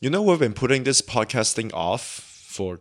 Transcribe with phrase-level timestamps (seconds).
[0.00, 2.02] You know, we've been putting this podcasting off
[2.48, 2.80] for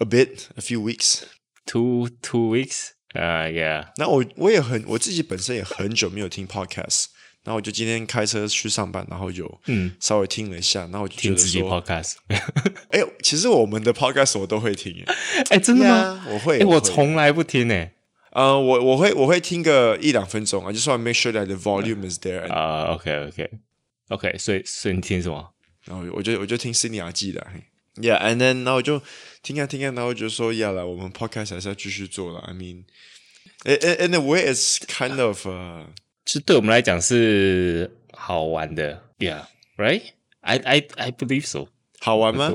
[0.00, 1.24] a bit, a few weeks.
[1.66, 2.90] Two two weeks.
[3.14, 3.88] 啊、uh,，Yeah。
[3.96, 7.06] 那我我也很我自己本身也很久没有听 podcast，
[7.44, 12.14] 然后我就今天开车去上班，然后就嗯稍微听了一下，然后我就觉得说听自己 podcast。
[12.90, 15.04] 哎，其实我们的 podcast 我都会听，
[15.50, 16.22] 哎，真的吗？
[16.26, 17.92] Yeah, 我会，哎，我从来不听诶。
[18.32, 22.46] 呃，我我会我会听个一两分钟，I just want to make sure that the volume is there。
[22.52, 23.50] 啊，OK OK
[24.08, 25.51] OK，所以所以你听什么？
[25.85, 27.45] 然后我就我就听新亚记的
[27.95, 29.01] ，Yeah，and then 然后我就
[29.41, 32.39] 听啊听啊，然后我就说 Yeah 了，我们 podcast 还是要继续做了。
[32.39, 35.45] I mean，in a way it's kind of，
[36.25, 41.67] 其实对我们来讲是好玩的，Yeah，right？I I I believe so。
[41.99, 42.51] 好玩吗？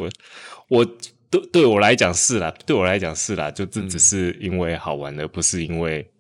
[0.69, 0.85] 我
[1.31, 6.11] 对对我来讲是啦，对我来讲是啦，就这只是因为好玩的，不是因为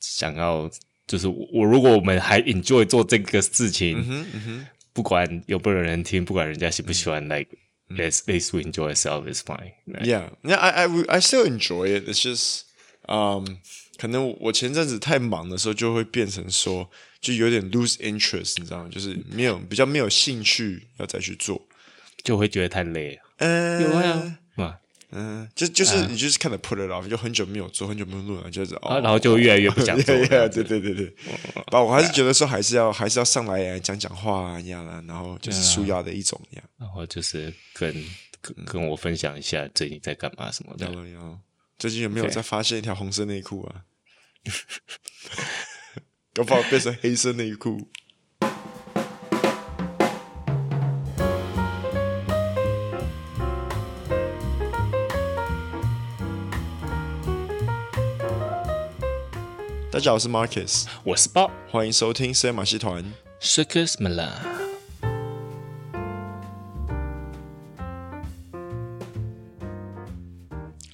[0.00, 0.70] 想要，
[1.06, 4.66] 就是我如果我们还 enjoy 做这个事情，嗯哼嗯哼。
[4.98, 7.46] 不管有没有人听，不管人家喜不喜欢，like
[7.88, 9.74] let's let's enjoy ourselves is fine.
[9.86, 12.08] Yeah, yeah, I I I still enjoy it.
[12.08, 12.62] It's just,
[13.06, 13.44] um,
[13.96, 18.88] 可能我前阵子太忙的时候，就会变成说，就有点 lose interest，你知道吗？
[18.90, 21.68] 就是没有比较没有兴趣要再去做，
[22.24, 23.20] 就会觉得太累。
[23.36, 24.37] 嗯，有啊，
[25.58, 30.14] 就就是你就是看 of put it off，就很久没有做，很久没有录了，就是哦，然后就越来越不想做。
[30.14, 31.12] 对对对对对。
[31.66, 36.64] 但我还是觉得说，还是要还是要上来讲讲话啊样的，然后就是舒压的一种一样。
[36.78, 37.92] 然后就是跟
[38.40, 40.86] 跟跟我分享一下最近在干嘛什么的。
[41.76, 43.82] 最近有没有在发现一条红色内裤啊？
[46.32, 47.90] 搞不好变成黑色内裤。
[59.98, 63.04] 大家好，我是 Marcus，我是 Bob，欢迎收听深夜马戏团
[63.42, 64.30] Circus Milan。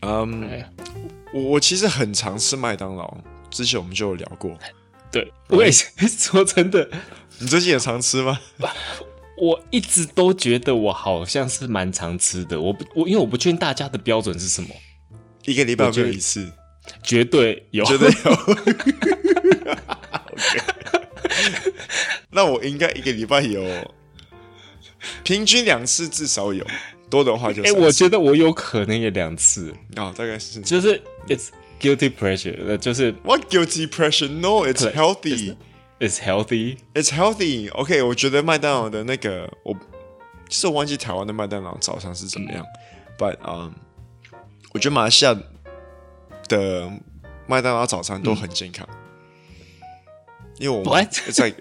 [0.01, 0.65] 嗯，
[1.35, 3.15] 我其实很常吃麦当劳，
[3.51, 4.57] 之前我们就有聊过。
[5.13, 6.89] 对，我也说真的，
[7.41, 8.41] 你最近也常吃吗？
[9.37, 14.71] 我一直都觉得我好像是蛮常吃的，我不，我因为我不确定大家的标准是什么，
[15.45, 16.51] 一个礼拜有没有一次？
[17.03, 18.15] 绝对有，绝对有。
[22.31, 23.65] 那我应该一个礼拜有
[25.23, 26.67] 平均两次，至少有
[27.09, 27.63] 多的话就。
[27.63, 31.49] 哎、欸，我觉得我有可能也两次啊、哦，大概是就是 it's
[31.81, 35.57] guilty pressure，就是 what guilty pressure？No，it's healthy。
[36.01, 36.79] It's healthy。
[36.93, 37.71] It's healthy。
[37.73, 39.75] OK，我觉得麦当劳的那个我
[40.49, 42.69] 其实我忘记台湾的麦当劳早上是怎么样、嗯、
[43.17, 44.37] ，But 嗯、um,，
[44.73, 45.37] 我觉得马来西亚。
[46.49, 46.91] 的
[47.47, 48.97] 麦当劳早餐都很健康，嗯、
[50.59, 51.53] 因为我们在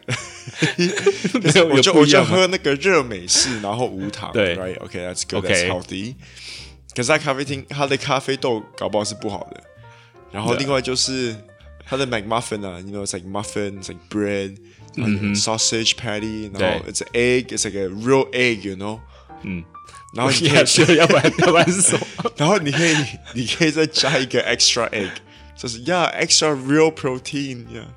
[1.64, 5.70] 我就我就喝那个热美式，然后无糖，对，right，OK，that's、okay, good，that's、okay.
[5.70, 6.16] healthy。
[6.96, 9.64] 可是，在咖啡厅，它的咖啡豆搞不好是不好的。
[10.32, 11.36] 然后，另外就是
[11.86, 19.00] 它的 McMuffin 啊，you know，it's like muffin，it's like bread，sausage patty，然后 it's egg，it's like a real egg，you know，
[19.42, 19.64] 嗯。
[20.14, 22.06] 然后你可以学，要不然要不然是什么？
[22.38, 22.96] 然后你可以，
[23.34, 25.10] 你可以再加一个 extra egg，
[25.58, 27.88] 就是 yeah extra real protein yeah。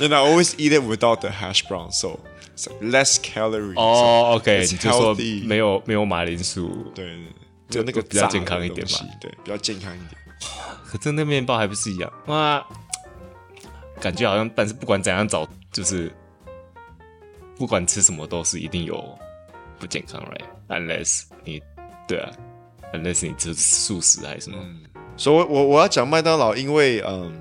[0.00, 2.20] And I always eat it without the hash brown, so
[2.56, 3.74] it's less calories.
[3.74, 5.14] 哦，OK，你就说
[5.44, 7.18] 没有没有马铃薯，对，
[7.68, 10.10] 就那个比较健康一点嘛，对，比较健康一点。
[10.86, 12.64] 可是那面包还不是一样哇？
[14.00, 16.12] 感觉好像，但是不管怎样找，就是。
[17.58, 19.18] 不管吃什么都是一定有
[19.80, 21.60] 不健康，right？Unless 你
[22.06, 22.30] 对啊
[22.94, 24.58] ，Unless 你吃素食还是什么？
[24.62, 24.84] 嗯、
[25.16, 27.36] 所以我我我要讲麦当劳，因为嗯，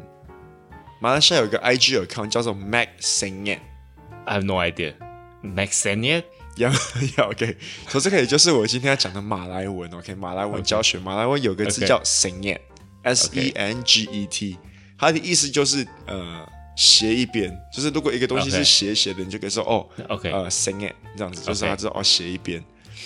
[0.99, 4.95] 马来西亚有一个 IG account 叫做 Mac Sengnet，I have no idea。
[5.41, 6.23] Mac Sengnet，
[6.55, 6.71] 要
[7.17, 7.55] 要 OK。
[7.87, 10.15] 所以这个也就是我今天要讲的马来文，OK？
[10.15, 14.57] 马来文教学.马来文有个字叫 Sengnet，S E N G E T，
[14.97, 16.56] 它的意思就是呃。
[16.77, 22.63] 斜一边，就是如果一个东西是斜斜的.你就可以说哦，OK，呃，Sengnet 这样子，就是他知道.哦斜一边。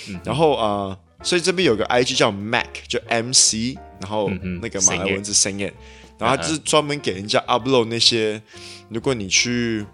[0.09, 4.29] 嗯、然后呃，所以这边有个 IG 叫 Mac，就 M C，然后
[4.61, 5.71] 那个马来文字 Sengnet，
[6.19, 8.41] 然后就是专门给人家 upload 那些，
[8.89, 9.85] 如果你去，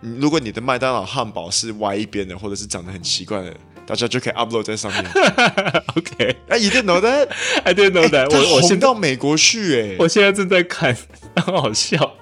[0.00, 3.56] 如果你的麦当劳汉堡是歪一边的，或者是长得很奇怪的。
[3.86, 5.04] 大家就可以 upload 在上面。
[5.94, 8.36] OK，哎、啊，you didn't know that？I didn't know that、欸。
[8.36, 10.96] 我我先到美国去，哎，我现在正在看，
[11.36, 12.16] 很好笑，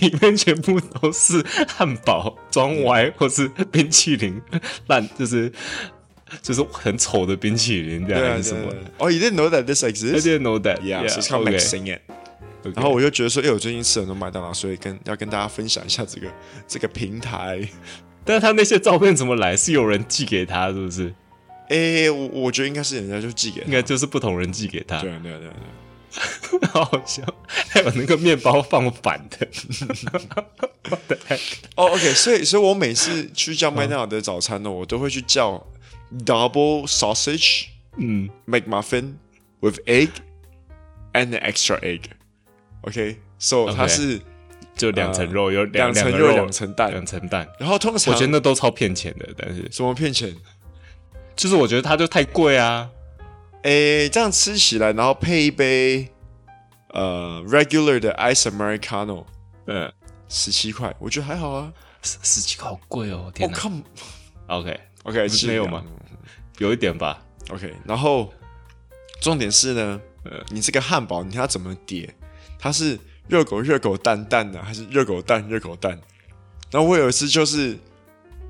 [0.00, 4.40] 里面全部都是汉堡装歪，或是冰淇淋
[4.86, 5.52] 烂，就是
[6.42, 8.72] 就是很丑的冰淇淋这样还是什么？
[8.98, 10.80] 哦，you didn't know that this exists？I didn't know that。
[10.80, 12.00] Yeah，是靠 Mac Sengnet。
[12.74, 16.26] 然后我就觉得说，哎，我最近吃很多麦当劳，所以跟要跟大家分享一下这个
[16.66, 17.60] 这个平台。
[18.26, 19.56] 但是他那些照片怎么来？
[19.56, 21.14] 是有人寄给他，是不是？
[21.68, 25.00] 哎、欸，我我觉得应该是人家就寄给他，应该就是不同人寄给他。
[25.00, 25.54] 对啊，对啊，对啊，
[26.72, 27.22] 好好笑，
[27.68, 29.48] 还有那个面包放反的。
[31.74, 35.66] 哦、oh,，OK，所以，所以我每次去叫麦当劳的早餐呢，我都会去叫
[36.24, 39.14] double sausage，嗯，McMuffin
[39.60, 40.10] with egg
[41.12, 42.02] and an extra egg。
[42.82, 44.20] OK，so、okay, 它是
[44.76, 47.48] 就两层肉，有两层肉，两层蛋，两层蛋。
[47.58, 50.34] 然后通常我觉得那都超骗钱的，但是什么骗钱？
[51.34, 52.90] 就是我觉得它就太贵啊！
[53.62, 56.08] 诶、欸，这样吃起来，然后配一杯
[56.90, 59.24] 呃 regular 的 ice americano，
[59.66, 59.92] 嗯，
[60.28, 61.72] 十七块，我觉得还好啊。
[62.02, 63.30] 十十七块好贵哦！
[63.34, 63.58] 天哪
[64.46, 65.84] ！OK OK，没有吗？
[66.58, 67.20] 有一点吧。
[67.50, 68.32] OK，然后
[69.20, 72.14] 重点是呢，呃，你这个汉堡你要怎么叠？
[72.58, 75.98] 它是热狗热狗蛋蛋的，还是热狗蛋热狗蛋？
[76.70, 77.76] 然后我有一次就是。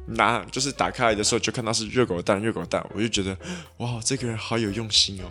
[0.08, 3.37] 拿就是打开来的时候就看到是热狗蛋，热狗蛋，我就觉得
[3.78, 5.26] 哇，这个人好有用心哦，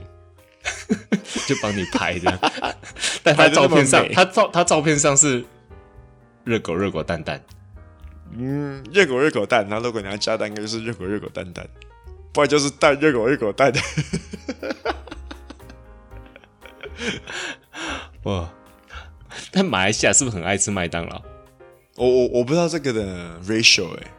[1.47, 2.37] 就帮你拍这样。
[3.23, 5.45] 但他照片上，他照他照片上是
[6.43, 7.41] 热狗热狗蛋蛋，
[8.37, 9.65] 嗯，热狗热狗蛋。
[9.69, 11.65] 然后如果你要加蛋，应该就是热狗热狗蛋蛋，
[12.33, 13.81] 不然就是蛋热狗热狗蛋蛋。
[18.23, 18.51] 哇！
[19.51, 21.21] 但马来西亚是不是很爱吃麦当劳？
[21.95, 24.11] 我我我不知道这个的 ratio 哎、欸。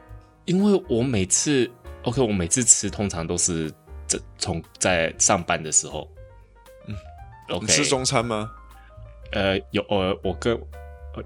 [0.47, 1.69] 因为我每次
[2.05, 3.69] ，OK，我每次吃通常都是
[4.07, 6.09] 这从在上班的时候，
[6.87, 6.95] 嗯
[7.49, 8.49] ，OK，你吃中餐吗？
[9.33, 10.57] 呃，有偶尔我跟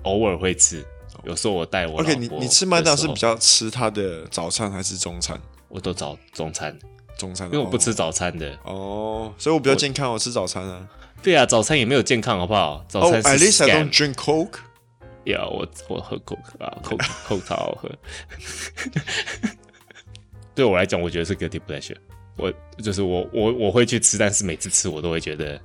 [0.04, 0.82] 偶尔会吃，
[1.24, 5.38] 有时候我带我 OK，你你吃麦当劳是比较吃他的早餐还是中餐？
[5.68, 6.74] 我都找中餐，
[7.18, 10.88] 中餐，因为我不吃早餐的哦，所以我比较健康，我，我吃早餐啊。
[11.22, 12.84] 对啊，早餐也没有健康，好不好？
[12.88, 14.58] 早餐是 oh, at least I don't drink Coke。
[15.24, 17.90] 呀、我我喝 Coke 啊，Coke Coke 超好喝。
[20.54, 21.96] 对我来讲，我觉得是 guilty pleasure。
[22.36, 22.52] 我
[22.82, 25.60] 就是我我我会去吃，但是每次吃我都会觉得，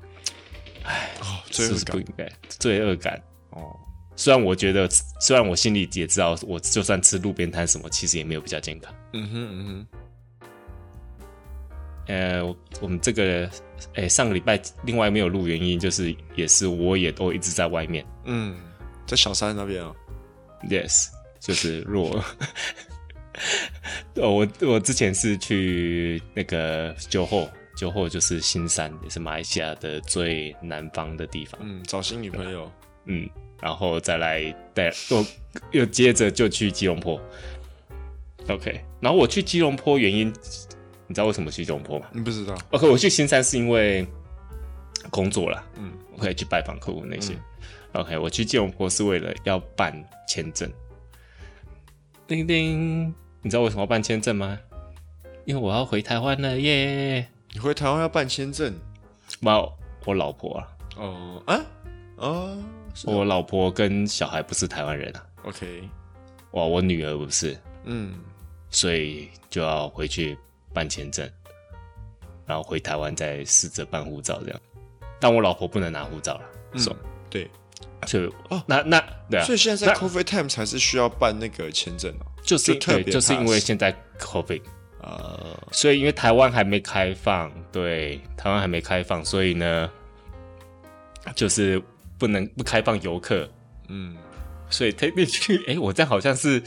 [0.84, 2.30] 哎，哦，是不是不应该？
[2.50, 3.22] 罪恶感
[3.52, 3.76] 哦。
[4.18, 4.90] 虽然我觉得，
[5.22, 8.94] 虽然我心里也知道，我就算吃路边摊什么，其实也没有比较健康。
[9.14, 9.88] 嗯哼嗯哼。
[12.08, 12.44] 呃，
[12.82, 13.46] 我们这个，
[13.94, 18.06] 哎、欸，上个礼拜另外没有录原因，就是也是我也都一直在外面。
[18.26, 18.56] 嗯。
[19.08, 19.94] 在小山那边啊
[20.68, 21.10] ，Yes，
[21.40, 22.24] 就是弱。
[24.16, 27.48] 哦，我我之前是去那个酒后，
[27.78, 31.62] 酒后就是新山，也是马来西亚的最南方的地方。
[31.64, 32.72] 嗯，找新女朋友。
[33.06, 33.30] 嗯，
[33.62, 35.26] 然后再来带，又
[35.70, 37.22] 又接着就去吉隆坡。
[38.48, 40.34] OK，然后我去吉隆坡原因，
[41.08, 42.08] 你知道为什么去吉隆坡吗？
[42.12, 42.56] 你不知道。
[42.72, 44.06] OK，我去新山是因为
[45.10, 45.64] 工作啦。
[45.76, 47.34] 嗯，我可以去拜访客户那些。
[47.34, 47.40] 嗯
[47.96, 49.94] OK，我去吉隆坡是为了要办
[50.28, 50.70] 签证。
[52.28, 53.08] 叮叮，
[53.42, 54.60] 你知道为什么要办签证吗？
[55.46, 57.26] 因为我要回台湾了耶!
[57.54, 58.74] 你回台湾要办签证？
[59.42, 60.68] 我我老婆啊。
[60.98, 61.66] 哦啊
[62.18, 62.58] 哦，
[63.06, 65.26] 我老婆跟小孩不是台湾人啊。
[65.44, 65.88] OK，
[66.52, 67.58] 哇，我女儿不是。
[67.86, 68.16] 嗯，
[68.70, 70.38] 所以就要回去
[70.76, 71.28] 办签证，
[72.46, 74.62] 然后回台湾再试着办护照这样。
[75.20, 76.42] 但我老婆不能拿护照了。
[76.74, 76.96] 嗯
[77.30, 77.50] 对。
[78.06, 83.96] 就哦，那那对啊，所以现在在 COVID time 才是需要办那个签证哦，就是就特别，就是因为现在
[85.02, 89.90] 呃，所以因为台湾还没开放，对，台湾还没开放，所以呢，
[91.36, 91.82] 就是
[92.20, 93.50] 不能不开放游客，
[93.88, 94.16] 嗯，
[94.70, 96.62] 所以特别去，哎，我这样好像是，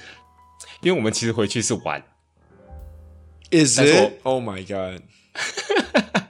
[0.81, 2.03] 因为我们其实回去是玩
[3.51, 5.03] ，Is it？Oh my god！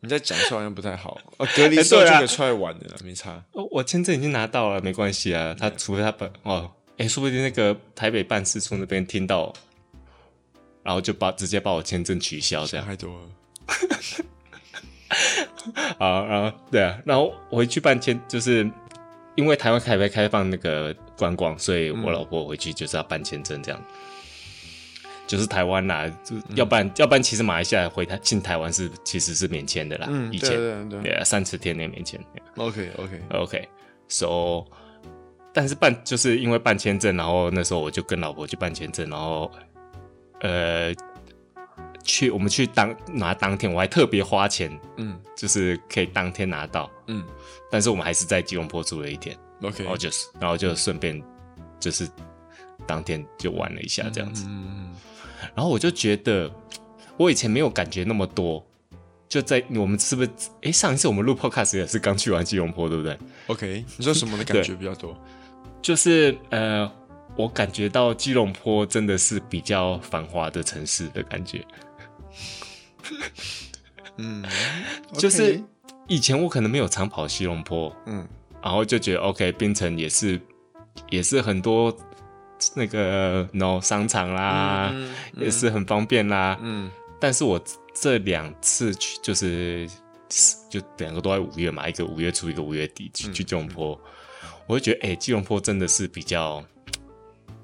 [0.00, 1.48] 你在讲出来好像不太好哦。
[1.56, 3.42] 隔离之后就可以出来玩的了，没差。
[3.52, 5.56] 哦，我签证已经拿到了，没关系啊。
[5.58, 9.50] 他除非他本哦，哎，说不定那个台北办事处那边听到，
[10.82, 13.28] 然后就把直接把我签证取消，这样太多了。
[15.98, 18.70] 好，然后对啊，然后我回去办签，就是
[19.36, 23.82] 因为台湾开没开放那个观光，所以我老婆回去就是要办签证这样。
[25.34, 30.50] 就是台湾啦，就要不然、嗯、要不然其实马来西亚回台进台湾是其实是免签的啦，嗯，以前。
[30.50, 32.20] 对对对，三十天内免签。
[32.56, 34.64] OK OK OK，So，
[35.52, 39.50] 但是办就是因为办签证，然后那时候我就跟老婆去办签证，然后
[40.40, 40.94] 呃
[42.04, 47.26] 去我们去当拿当天，我还特别花钱，嗯，就是可以当天拿到，嗯，
[47.72, 51.20] 但是我们还是在吉隆坡住了一天，OK，然后就是然后就顺便
[51.80, 52.08] 就是
[52.86, 54.68] 当天就玩了一下这样子，嗯。
[54.68, 54.94] 嗯
[55.54, 56.50] 然后我就觉得，
[57.16, 58.64] 我以前没有感觉那么多。
[59.26, 60.30] 就在我们是不是？
[60.62, 65.18] 哎，上一次我们录 Podcast 也是刚去完吉隆坡，对不对？OK，你说什么的感觉比较多？
[65.82, 66.88] 就是呃，
[67.34, 71.66] 我感觉到吉隆坡真的是比较繁华的城市的感觉。
[74.18, 74.44] 嗯，
[75.18, 75.60] 就是
[76.06, 78.28] 以前我可能没有常跑吉隆坡，嗯，
[78.62, 80.40] 然后就觉得 OK，槟城也是
[81.10, 81.96] 也是很多
[82.74, 86.90] 那个 no 商场啦，嗯嗯嗯、也是很方便啦，嗯。
[87.20, 87.62] 但是我
[87.94, 89.88] 这两次去就是
[90.68, 93.98] 就两个都在五月嘛，一个五月初，一个五月底去、嗯、去基隆坡，
[94.66, 96.64] 我就觉得哎、欸，基隆坡真的是比较。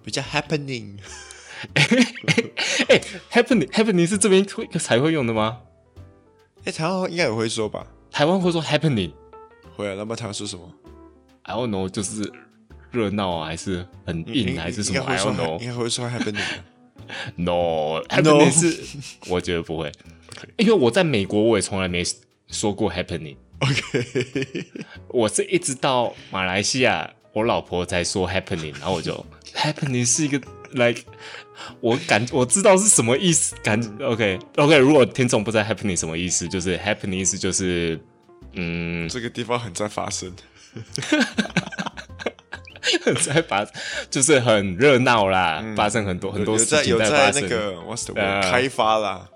[0.03, 0.99] 比较 happening，
[1.75, 1.85] 哎、
[2.89, 5.59] 欸、，happening happening 是这边会才会用的吗？
[6.61, 7.87] 哎、欸，台湾应该也会说吧？
[8.11, 9.13] 台湾会说 happening，
[9.77, 9.95] 会啊。
[9.99, 10.73] 那么台湾说什么
[11.43, 12.33] ？I don't know，就是
[12.91, 16.41] 热闹啊，还是很硬，还是什么？I don't know，应该会说 happening。
[17.37, 18.81] No，happening No 是
[19.29, 19.91] 我觉得不会，
[20.57, 22.05] 因为我在美国我也从来没
[22.49, 23.37] 说过 happening。
[23.59, 24.67] OK，
[25.09, 27.11] 我是一直到马来西亚。
[27.33, 30.41] 我老婆才说 happening，然后我就 happening 是一个
[30.73, 31.03] like，
[31.81, 34.77] 我感我知道是什么意思，感 OK OK。
[34.77, 38.01] 如果听众不知道 happening 什么意思，就是 happening 意思就是
[38.55, 40.35] 嗯，这个地方很在发生，
[40.73, 40.83] 很
[43.23, 43.67] 在发，
[44.11, 47.43] 就是很热闹啦，嗯、发生很多很多事情在发生。
[47.43, 49.29] 有在那个 what's the word、呃、开发啦，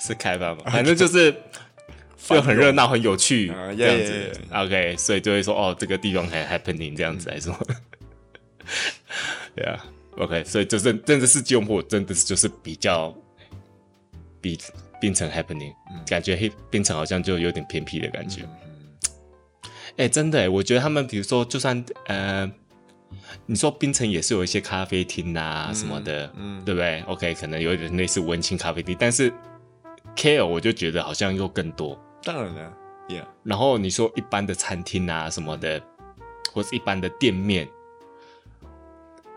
[0.00, 0.62] 是开发吗？
[0.70, 1.34] 反正就是。
[2.22, 4.40] 就很热闹，很有趣，这样子。
[4.52, 7.52] OK，所以就会说，哦，这个地方很 happening 这样子来说。
[9.56, 9.84] 对啊
[10.16, 13.12] ，OK，所以就是真的是吉隆坡，真的是就是比较
[14.40, 14.56] 比
[15.00, 15.72] 槟城 happening，
[16.06, 18.42] 感觉嘿，槟城好像就有点偏僻的感觉。
[19.96, 22.48] 哎，真的，我觉得他们比如说，就算呃，
[23.46, 29.32] 你说冰城也是有一些咖啡厅啊什么的，嗯，对不对？OK，可能有点类似文青咖啡厅，但是
[30.16, 31.98] KL 我就觉得好像又更多。
[32.22, 32.72] 当然了
[33.08, 33.24] ，Yeah。
[33.42, 35.80] 然后你说一般的餐厅啊什么的，
[36.52, 37.68] 或是一般的店面，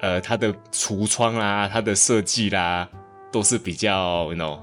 [0.01, 2.89] 呃，它的橱窗啦、它的设计啦，
[3.31, 4.59] 都是比较 you know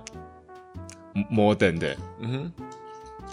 [1.30, 1.96] modern 的。
[2.20, 2.52] 嗯哼，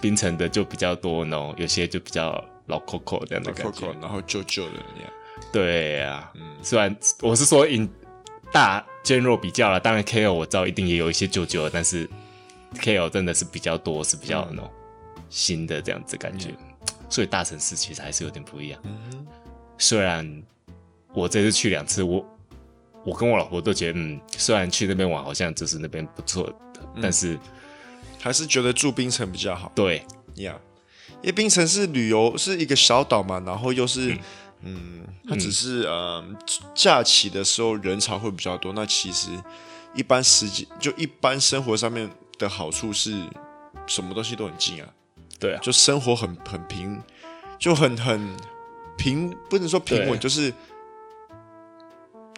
[0.01, 5.11] 槟城的就比较多 know，有些就比较老 Coco 这样的感觉，然后旧旧的那样。
[5.51, 7.89] 对呀，嗯，虽然我是说 in
[8.51, 12.07] 大 general 比较了，当然 KO 我知道一定也有一些旧旧的，但是
[12.75, 14.69] KO 真的是比较多，是比较 you know。
[15.29, 16.55] 新的这样子感觉，
[17.09, 18.79] 所以大城市其实还是有点不一样。
[18.85, 19.27] 嗯
[19.77, 20.41] 虽然
[21.13, 22.25] 我这次去两次，我
[23.05, 26.55] 我跟我老婆都觉得，嗯，虽然去那边玩好像就是那边不错的，
[27.01, 27.37] 但是
[28.19, 29.69] 还是觉得住冰城比较好。
[29.75, 30.01] 对，
[30.35, 30.57] 呀，
[31.21, 34.17] 因为冰城是旅游是一个小岛嘛，然后又是，
[34.61, 36.23] 嗯，它只是呃
[36.73, 38.73] 假期的时候人潮会比较多。
[38.73, 39.29] 那其实
[39.93, 43.11] 一般时间就一般生活上面的好处是
[43.85, 44.89] 什么东西都很近啊。
[45.39, 46.99] 对啊，就生活很很平，
[47.59, 48.35] 就很很
[48.97, 50.51] 平，不能说平稳，就是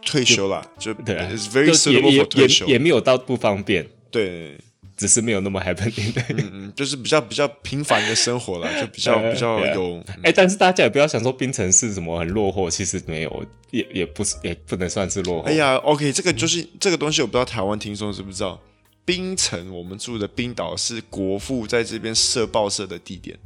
[0.06, 4.60] 退休啦，就对 very suitable for 退休，也没有到不方便，对，
[5.00, 15.44] 只是没有那么 happening，嗯嗯，就是比较比较平凡的生活了， 就比较比较有，哎，但是大家也不要想说冰城是什么很落后，其实没有，也也不是，也不能算是落后。
[15.48, 18.60] 哎呀，OK，这个就是这个东西，我不知道台湾听众知不知道。
[19.06, 23.40] 冰城，我们住的冰岛是国父在这边设报社的地点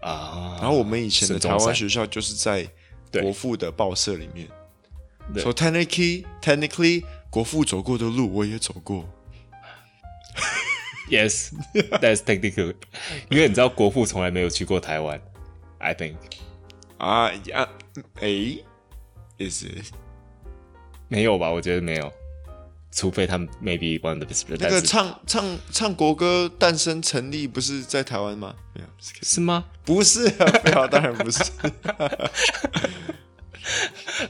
[0.00, 0.56] 啊。
[0.60, 2.66] 然后我们以前的台湾学校就是在
[3.20, 4.48] 国父的报社里面。
[5.36, 9.08] So technically, technically，国父走过的路我也走过。
[11.10, 12.74] Yes, that's technical。
[13.28, 15.20] 因为你知道国父从来没有去过台湾
[15.78, 16.14] ，I think。
[16.96, 17.68] 啊呀，
[18.20, 18.58] 哎
[19.38, 19.92] ，Is it？
[21.08, 21.50] 没有吧？
[21.50, 22.12] 我觉得没有。
[22.90, 28.54] 除非他们 maybe one of the 那个唱唱唱国歌诞生成立不是在台湾吗？
[28.72, 29.64] 没有，是吗？
[29.84, 31.42] 不是啊， 没有，当然不是。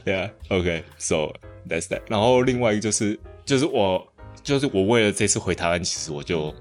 [0.03, 1.33] Yeah, OK, so
[1.69, 2.01] that's that.
[2.07, 4.11] 然后另外一个就是，就是我
[4.45, 6.55] 就是我为了这次回台湾，其实我就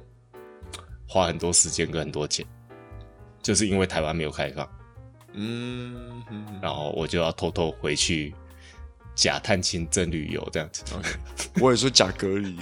[1.07, 2.45] 花很多时间跟很多钱，
[3.41, 4.69] 就是因为台湾没有开放，
[5.35, 6.25] 嗯，
[6.61, 8.35] 然后我就要偷偷回去。
[9.15, 11.63] 假探亲真旅游这样子，okay.
[11.63, 12.59] 我也说假隔离。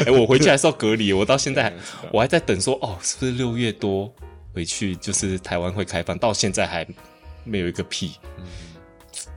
[0.00, 1.72] 哎、欸，我回去还是要隔离，我到现在还
[2.10, 4.12] 我还在等说，哦，是不是六月多
[4.52, 6.18] 回去就是台湾会开放？
[6.18, 6.84] 到现在还
[7.44, 8.16] 没有一个屁。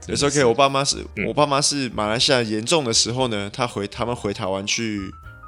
[0.08, 5.00] 也是 OK，我爸妈是、嗯、我爸妈是马来西亚严重的时候呢，他回他们回台湾去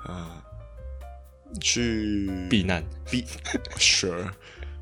[0.06, 3.24] 啊、呃、去避难避
[3.78, 4.30] Sure。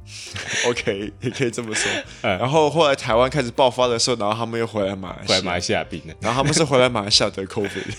[0.68, 1.90] OK，也可以这么说。
[2.22, 6.14] 嗯、然后后来台湾开始爆发的时候，然后他们又回来马来西亚，回来马来西亚病了。
[6.20, 7.94] 然后他们是回来马来西亚得 COVID，yeah,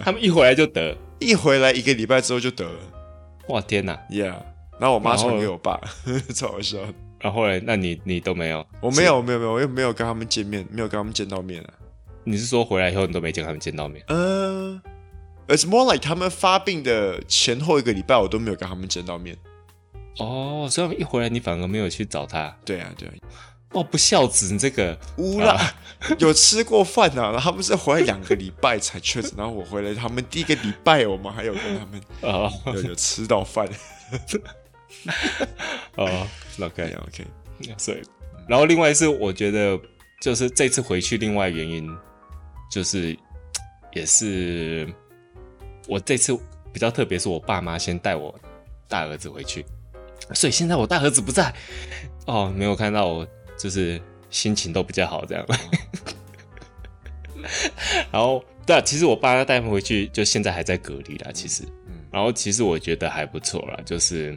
[0.02, 2.80] 他们一回来就得，一回来一个礼拜之后就得了。
[3.48, 4.34] 哇天哪！Yeah，
[4.80, 5.78] 然后我妈传给我爸，
[6.34, 6.78] 超好笑。
[7.20, 8.64] 然后嘞，那你你都没有？
[8.80, 11.70] 我没有，没有，没有，我又没有跟他们见面，没有跟他们见到面啊。
[12.24, 14.04] 你是说回来以后你都没见他们见到面？
[14.08, 14.80] 嗯、
[15.46, 19.36] uh,，It's more like 他们发病的前后一个礼拜，我都没有跟他们见到面。
[20.18, 22.56] 哦，所以一回来你反而没有去找他？
[22.64, 23.14] 对啊，对啊。
[23.72, 25.74] 哦，不孝子，你这个乌啦，啊、
[26.18, 27.32] 有吃过饭啊？
[27.32, 33.68] 然后他们是回来两个礼拜才确诊，然后我回来，他们第一个礼拜我们还有跟他们哦有有吃到饭。
[35.96, 36.26] 哦
[36.60, 37.26] ，OK OK，
[37.76, 38.02] 所以，
[38.48, 39.78] 然后另外是我觉得
[40.20, 41.88] 就是这次回去，另外原因。
[42.70, 43.18] 就是，
[43.94, 44.86] 也是
[45.86, 46.38] 我这次
[46.70, 48.38] 比较特别，是我爸妈先带我
[48.86, 49.64] 大儿子回去，
[50.34, 51.50] 所以现在我大儿子不在，
[52.26, 53.26] 哦，没有看到我，
[53.56, 55.46] 就是心情都比较好这样。
[58.12, 61.30] 然后，对啊，其实我爸他带回去，就现在还在隔离啦。
[61.32, 61.62] 其实，
[62.12, 64.36] 然后其实我觉得还不错啦，就是，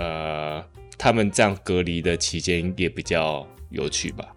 [0.00, 0.64] 呃，
[0.98, 4.34] 他们这样隔离的期间也比较有趣吧。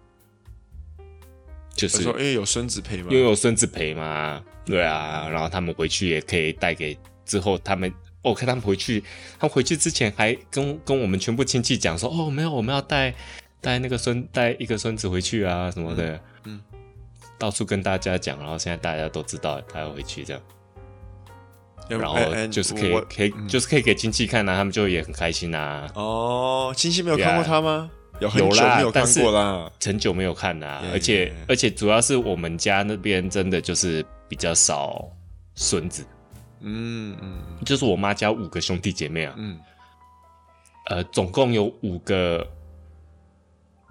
[1.74, 7.92] 就是说，因为有孙子陪吗，因为有孙子陪嘛，对啊，然后他们回去也可以带给之后他们，
[8.22, 9.02] 我、哦、看他们回去，
[9.40, 13.12] 他们回去之前还跟跟我们全部亲戚讲说，哦，没有，我们要带
[13.60, 16.80] 带那个孙带一个孙子回去啊什么的，嗯，嗯。
[17.36, 20.54] 到处跟大家讲，然后现在大家都知道他要回去这样，嗯、
[21.88, 25.90] 然后就是可以可以、嗯、就是可以给亲戚看啊，他们就也很开心啊。
[25.94, 27.90] 哦，亲戚没有看过他吗？
[28.20, 35.04] 有很久有啦，没有看过啦，很久没有看啦而且.而且主要是我们家那边真的就是比较少
[35.56, 36.06] 孙子，
[36.60, 39.58] 嗯嗯，就是我妈家五个兄弟姐妹啊，嗯，
[40.90, 42.46] 呃，总共有五个，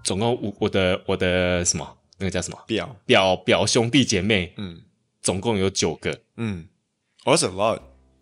[0.06, 1.98] 总共五我的我的什么？
[2.18, 2.58] 那个叫什么？
[2.66, 2.96] 表。
[3.06, 4.82] 表表兄弟姐妹，嗯，
[5.22, 6.66] 总共有九个，嗯
[7.24, 7.80] ，That's a lot，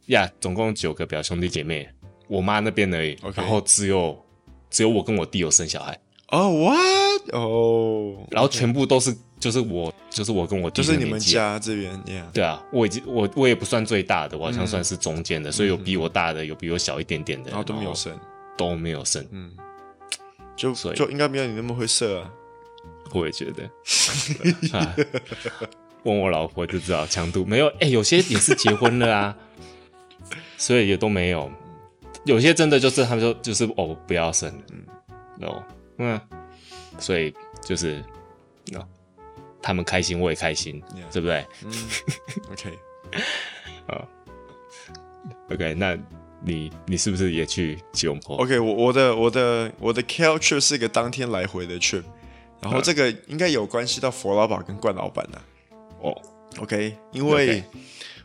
[0.08, 1.90] 呀，yeah, 总共九个表兄弟姐妹，
[2.28, 3.38] 我妈那边而已，okay.
[3.38, 4.26] 然后只有。
[4.74, 7.36] 只有我跟我弟有生小孩哦、oh,，what？
[7.36, 12.32] 哦、oh,，然后全部都是就是我就是我跟我弟，就是你们家这边，yeah.
[12.32, 18.18] 对啊，我已经我我也不算最大的，我好像算是中间的、嗯，所以有比我大的，有比我小一点点的，然后都没有生，
[18.58, 19.52] 都没有生，嗯，
[20.56, 22.32] 就就应该没有你那么会射啊，
[23.14, 23.64] 我也觉得，
[24.72, 24.96] 啊、
[26.04, 29.38] 问我老婆就知道强度没有，哎、欸，有些也是结婚了啊，
[30.58, 31.52] 所以也都没有。
[32.24, 34.86] 有些真的就是他们说就是哦不要生，嗯
[35.40, 35.64] ，no，
[35.98, 36.22] 嗯，
[37.00, 37.34] 所以
[37.64, 38.04] 就是
[38.72, 38.84] ，no，
[39.60, 41.12] 他们开心我也开心，yeah.
[41.12, 41.46] 对不对？
[41.66, 41.72] 嗯
[42.52, 42.78] ，OK，
[43.88, 44.06] 啊，
[45.50, 45.98] OK，那
[46.44, 52.04] 你你是不是也去吉隆坡？OK，我我的我的我的 KL trip 是一个当天来回的 trip，
[52.62, 55.42] 然后这个应该有关系到佛老板跟冠老板的
[56.02, 56.22] 哦
[56.60, 57.64] ，OK，因为。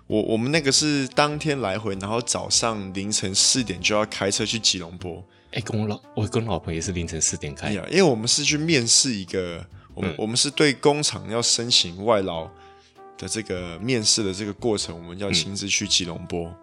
[0.08, 5.16] 我我们那个是当天来回，然后早上凌晨四点就要开车去吉隆坡。
[5.50, 7.72] 哎、欸，跟我老我跟老婆也是凌晨四点开。
[7.72, 12.48] 呀，因为我们是去面试一个，我们、嗯、我们是对工厂要申请外劳
[13.18, 16.54] 的这个面试的这个过程，我们要亲自去吉隆坡。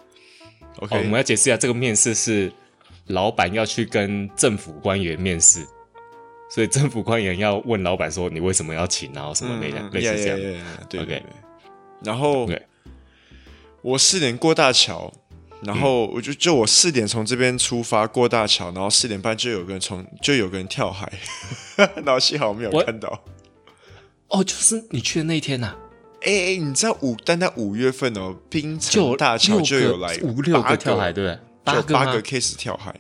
[0.41, 2.49] 嗯、OK，、哦、我们要解释一下，这个面试是
[3.08, 5.67] 老板要去跟政府官员面试，
[6.53, 10.37] 所以政府官员要问老板说你为什么要请，然后什么类、嗯、类似这样。
[10.37, 11.23] Yeah, yeah, yeah, 对，对，对，
[12.03, 12.49] 然后。
[13.81, 15.11] 我四点过大桥，
[15.63, 21.11] 然后我就就我四点从这边出发过大桥，然后四点半就有个人从就有个人跳海，
[21.77, 23.21] 然后幸好我没有看到。
[24.29, 25.75] 哦，就是你去的那一天呐、啊？
[26.21, 31.37] 哎哎，你知道五，但在五月份哦，冰城大桥就有来五六个跳海，对不对？
[31.65, 32.95] 八个八个 case 跳海。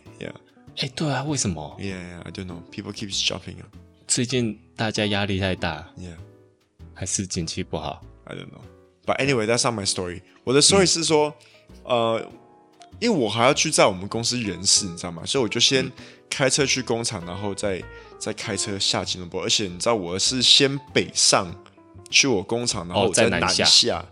[0.77, 2.61] 哎，对啊，为什么？Yeah，I don't know.
[2.71, 3.41] People keep 啊。
[4.07, 6.15] 最近大家压力太大，Yeah，
[6.93, 8.61] 还是景气不好？I don't know.
[9.05, 10.21] But anyway, that's not my story.
[10.43, 11.33] 我的 story 是说，
[11.85, 12.31] 嗯、呃，
[12.99, 15.23] 因为我还要去在我们公司人事，你知道吗？
[15.25, 15.91] 所以我就先
[16.29, 17.83] 开车去工厂，然后再
[18.17, 19.43] 再开车下吉隆坡。
[19.43, 21.53] 而且你知道，我是先北上
[22.09, 23.63] 去我工厂，然后再南下。
[23.63, 24.05] 哦、南下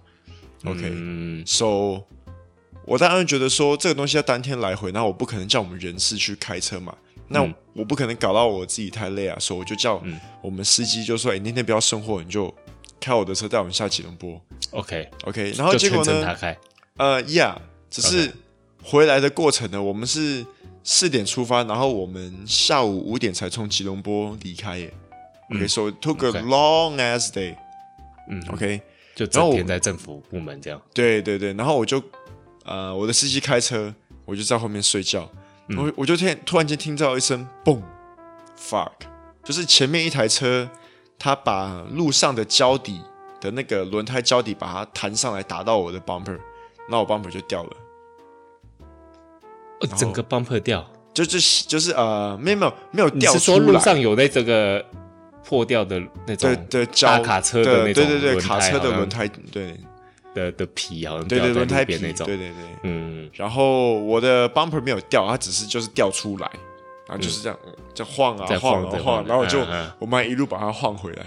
[0.63, 2.03] OK，嗯，So
[2.85, 6.95] 我当然觉得说这个东西要当天来回，那我不可能叫我们人事去开车嘛。
[7.27, 7.41] 那
[7.73, 10.01] 我不可能搞到我自己太累啊，所以我就叫
[10.41, 12.53] 我们司机就说：“哎、欸，那天不要送货，你就。”
[13.03, 14.39] 开我的车带我们下吉隆坡
[14.69, 16.37] ，OK OK，然后结果呢？
[16.97, 17.55] 呃，Yeah，
[17.89, 18.31] 只是
[18.83, 20.45] 回来的过程呢我们是
[20.83, 24.93] 四点出发，然后我们下午五点才从吉隆坡离开耶。
[25.49, 27.55] 嗯、OK，so took a long ass day。
[28.29, 28.79] 嗯，OK，
[29.15, 30.79] 就整天在政府部门这样。
[30.93, 31.99] 对对对，然后我就
[32.65, 33.93] 呃，我的司机开车，
[34.25, 35.29] 我就在后面睡觉，
[35.67, 37.81] 嗯、我我就听突然间听到一声嘣
[38.57, 38.91] ，fuck，
[39.43, 40.69] 就是前面一台车。
[41.23, 42.99] 他把路上的胶底
[43.39, 46.35] 的那个轮胎胶底把它弹上来打到我的 bumper，
[46.89, 47.69] 那我 bumper 就掉了。
[49.95, 53.33] 整个 bumper 掉，就就是就是呃，没有没有没有掉出来。
[53.33, 54.83] 你是说路上有那这个
[55.45, 59.79] 破掉的那种对对大卡车的那种对对对卡车的轮胎对
[60.33, 66.49] 的的皮好像对对轮胎皮那种对对对嗯，然后我的 bumper 没有掉，它只是就是掉出来，
[67.07, 67.59] 然后就是这样
[67.93, 69.59] 这样晃啊晃啊晃，然后我就
[69.99, 71.25] 我妈一路把它晃回来。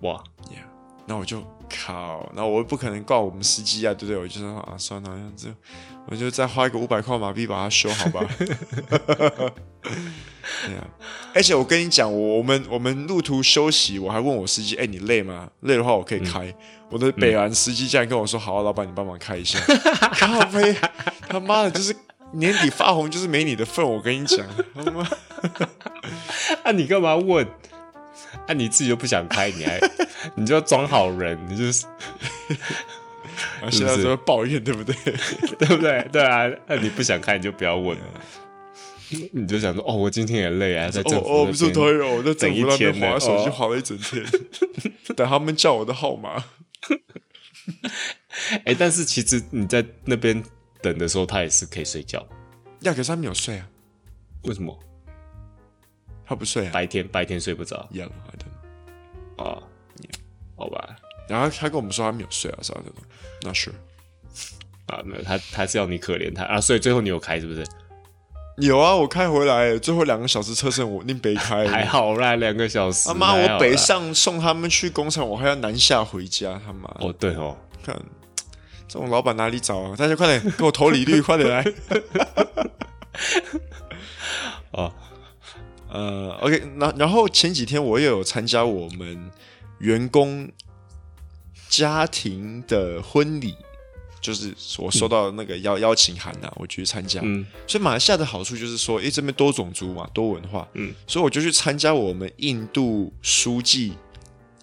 [0.00, 0.12] 哇
[0.50, 0.62] 呀，
[1.06, 4.16] 那我就靠，那我不可能挂我们司机啊，对不对？
[4.16, 5.54] 我就说啊，算了，这样子，
[6.06, 8.26] 我就再花一个五百块马币把它修好吧。
[10.66, 10.86] 对啊，
[11.34, 15.48] 而且我跟你讲，我我们我们路途休息，我还问我司机，哎，你累吗？
[15.60, 16.46] 累的话我可以开。
[16.46, 16.54] 嗯、
[16.90, 19.58] 我的北兰司机竟然跟我说，好、啊，老板你帮忙开一下。
[20.12, 20.74] 咖啡，
[21.28, 21.94] 他妈的，就是
[22.32, 24.46] 年底发红就是没你的份，我跟你讲。
[24.74, 25.06] 他妈，
[26.64, 27.46] 啊，你干嘛问？
[28.46, 29.80] 啊，你自己又不想开，你还
[30.34, 31.86] 你就要装好人，你就是，
[33.60, 34.94] 然后现在都会抱怨，对不对？
[35.58, 36.06] 对不对？
[36.12, 38.04] 对啊，那你不想开，你就不要问了。
[39.32, 44.24] 你就想说，哦，我今天也累啊，在政府哦，不是对哦，我在政府那边滑手机滑了一整天，
[45.16, 46.44] 等他们叫我的号码。
[48.64, 50.42] 哎，但是其实你在那边
[50.80, 52.20] 等的时候，他也是可以睡觉。
[52.80, 53.68] 呀，可是他没有睡啊？
[54.44, 54.78] 为什么？
[56.24, 56.70] 他不睡啊？
[56.72, 57.88] 白天白天睡不着。
[57.92, 58.10] 一样，
[59.36, 59.62] 啊，
[60.56, 60.96] 好吧。
[61.28, 62.84] 然后他跟我们说他没有睡啊，啥的
[63.42, 63.70] 那是。
[64.86, 67.64] 啊，没有，他他是要你可怜他啊，所以最后你有开是不是？
[68.60, 71.66] 有啊，我开回来，最后两个小时车程我宁北开。
[71.66, 73.08] 还好啦，两个小时。
[73.08, 76.88] 他妈，我北上送他们去工厂，我还要南下回家，他妈。
[77.00, 77.96] 哦，对哦，看
[78.86, 79.94] 这种老板哪里找啊？
[79.96, 81.62] 大家快点给我投履历，快点来。
[84.72, 84.92] 哦。
[85.92, 89.28] 呃，OK，那然后前几天我也有参加我们
[89.80, 90.48] 员工
[91.68, 93.56] 家庭的婚礼，
[94.20, 97.20] 就是我收到那个邀、嗯、邀请函呐、啊，我去参加。
[97.22, 100.68] 嗯，所以马来西亚的好处就是说，诶，这边多种族嘛，多文化。
[100.74, 103.94] 嗯，所以我就去参加我们印度书记。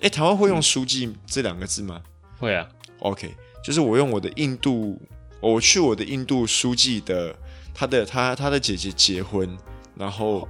[0.01, 2.01] 诶，台湾会用书记这两个字吗？
[2.37, 2.67] 会啊。
[2.99, 4.99] OK，就是我用我的印度，
[5.39, 7.35] 我去我的印度书记的
[7.73, 9.57] 他的他他的姐姐结婚，
[9.95, 10.47] 然后。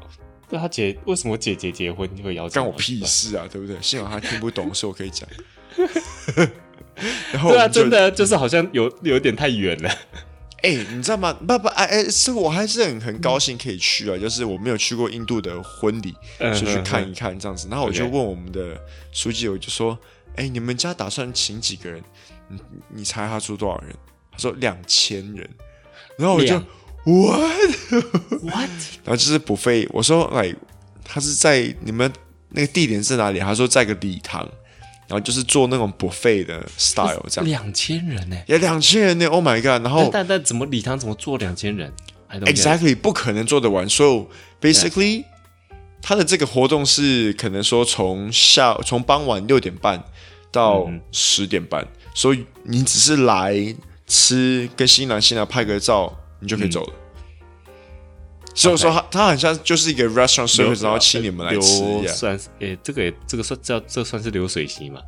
[0.50, 2.62] 那他姐为什么姐姐结婚就会邀请？
[2.62, 3.76] 关我屁事啊，对不对？
[3.82, 5.28] 幸好他听不懂，所以我可以讲。
[7.32, 9.90] 然后对啊，真的就是好像有有点太远了。
[10.64, 11.32] 哎、欸，你知道吗？
[11.48, 14.16] 爸爸，哎哎，这个我还是很很高兴可以去啊。
[14.18, 17.68] 嗯、就是我没有去过印度的婚礼，就去看一看这样子。
[17.70, 18.76] 然后我就问我们的
[19.12, 19.98] 书记，我就说
[20.36, 22.02] ：“哎、欸，你们家打算请几个人？
[22.50, 23.96] 你你猜他出多少人？”
[24.32, 25.48] 他说：“两千人。”
[26.18, 26.62] 然后我就。
[27.06, 27.72] What
[28.42, 28.70] What？
[29.06, 30.54] 然后就是 buffet，我说哎，
[31.06, 32.12] 他是在你们
[32.50, 33.40] 那个地点是哪里？
[33.40, 34.46] 他说在个礼堂，
[35.08, 37.50] 然后就是做那种 buffet 的 style 这样。
[37.50, 38.38] 两千人呢？
[38.48, 39.84] 也两千人呢！Oh my god！
[39.86, 41.91] 然后但但，但怎么礼堂怎么做两千人
[42.30, 43.88] ？Exactly，不可能做得完。
[43.88, 45.24] 所以 basically，
[46.02, 50.04] 他的这个活动是可能说从下从傍晚六点半
[50.52, 56.13] 到十点半，所以你只是来吃，跟新郎新娘拍个照。
[56.39, 56.93] 你就可以走了，
[58.58, 65.00] 所以说他他好像就是一个 restaurant service，然后请你们来吃，算是诶，这个也这个算叫这算是流水席嘛？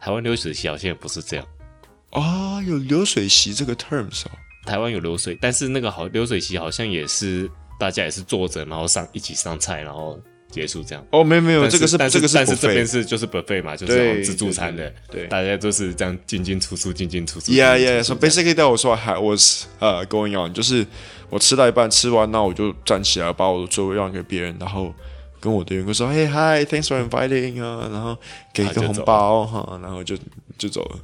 [0.00, 1.46] 台湾流水席好像也不是这样
[2.10, 4.30] 啊，有流水席这个 terms 哦。
[4.64, 10.18] 台湾有流水，但是那个好流水席好像也是大家也是坐着，然后上一起上菜，然后。
[10.50, 11.04] 结束这样。
[11.10, 17.52] 哦，没有没有，这个是这个是，但是这边是就是 buffet 嘛，就是自助餐的，对，大家都是这样进进出出，进进出出。
[17.52, 20.86] Yeah yeah，so basically 对我说还 was 呃 going on，就是
[21.28, 24.94] 我吃到一半，吃完那我就站起来，把我的座位让给别人，然后
[25.40, 28.16] 跟我的员工说，Hey hi，thanks for inviting 啊，然后
[28.54, 30.16] 给一个红包哈，然后就
[30.56, 30.98] 就走了，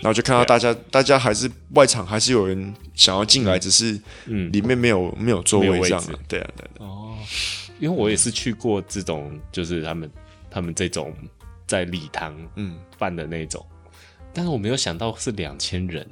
[0.00, 7.14] 然后就看到大家大家还是外场还是有人想要进来，只是嗯里面没有没有座位这样，对啊对哦。
[7.78, 10.10] 因为我也是去过这种，就是他们
[10.50, 11.14] 他们这种
[11.66, 13.90] 在礼堂嗯办的那种，嗯、
[14.32, 16.08] 但是我没有想到是两千人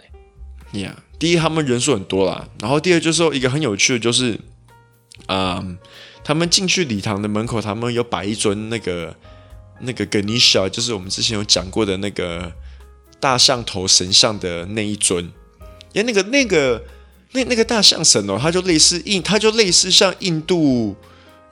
[0.72, 4.38] 哎呀，yeah, 第一他们人数很多啦，然后第二就是说一个很有趣的就是，
[5.28, 5.78] 嗯，
[6.22, 9.16] 他们进去礼堂的门口，他们有摆一尊那个
[9.80, 12.52] 那个 Ganesha，就是我们之前有讲过的那个
[13.18, 15.24] 大象头神像的那一尊，
[15.94, 16.84] 因为那个那个
[17.32, 20.94] 那那个大象神哦，它就类似印，它就类似像印度。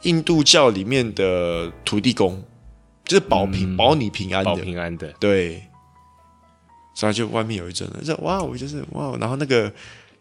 [0.03, 2.43] 印度教里面的土地公，
[3.05, 5.63] 就是保平、嗯、保你平安的，保平安的，对。
[6.95, 9.73] 所以就外面有一阵，这哇，我就是哇，然后那个，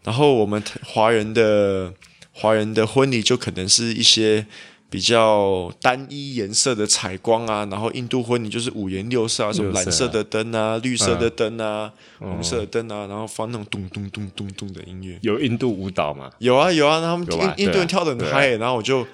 [0.06, 1.94] 然后我们华人的
[2.32, 4.46] 华人的婚礼就可能是一些
[4.90, 11.92] 比较单一颜色的采光啊，然后印度婚礼就是五颜六色啊，什么蓝色的灯啊、绿色的灯啊、
[12.22, 15.20] 嗯、红色的灯啊，然后放那种咚咚咚咚咚的音乐。
[15.22, 16.32] 有印度舞蹈吗？
[16.40, 19.06] 有啊有啊，他们印印度人跳的很嗨，然后我就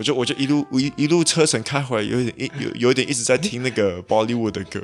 [0.00, 4.82] 我就我就一路一一路车程开回来，有点一有有点一直在听那个 Bollywood 的歌。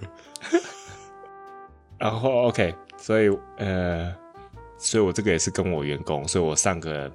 [1.97, 4.15] 然后 OK，所以呃，
[4.77, 7.11] 所以我这个也是跟我员工，所以我上个。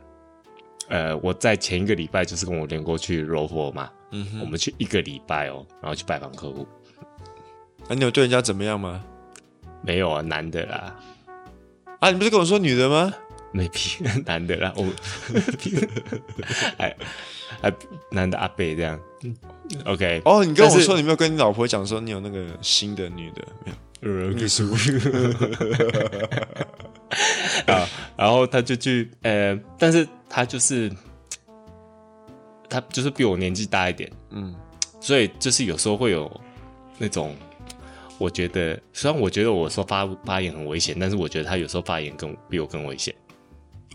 [0.90, 6.68] 呃，我在前一个礼拜就是跟我连过去柔佛嘛，嗯哼，我们去一个礼拜哦，然后去拜访客户。
[7.88, 9.02] 啊，你有对人家怎么样吗？
[9.84, 10.96] 没有啊，男的啦。
[12.00, 13.14] 啊，你不是跟我说女的吗？
[13.54, 14.74] 没屁， 男的啦。
[14.76, 14.86] 我，
[16.78, 16.94] 哎，
[17.62, 17.74] 哎，
[18.12, 19.00] 男的阿伯这样。
[19.86, 20.22] OK。
[20.26, 24.32] 哦，你跟我说你没有跟你老婆讲说你有那个新的女的没有？
[24.32, 24.74] 秘书。
[27.68, 27.88] 啊，
[28.18, 30.92] 然后他就去，呃，但是他就是，
[32.70, 34.56] 他就是比我年纪大一点，嗯，
[35.00, 36.32] 所以就是有时候会有
[36.98, 37.36] 那种，
[38.18, 43.14] 我觉得虽然我觉得我说发发言很危险，但是我觉得他有时候发言更比我更危险。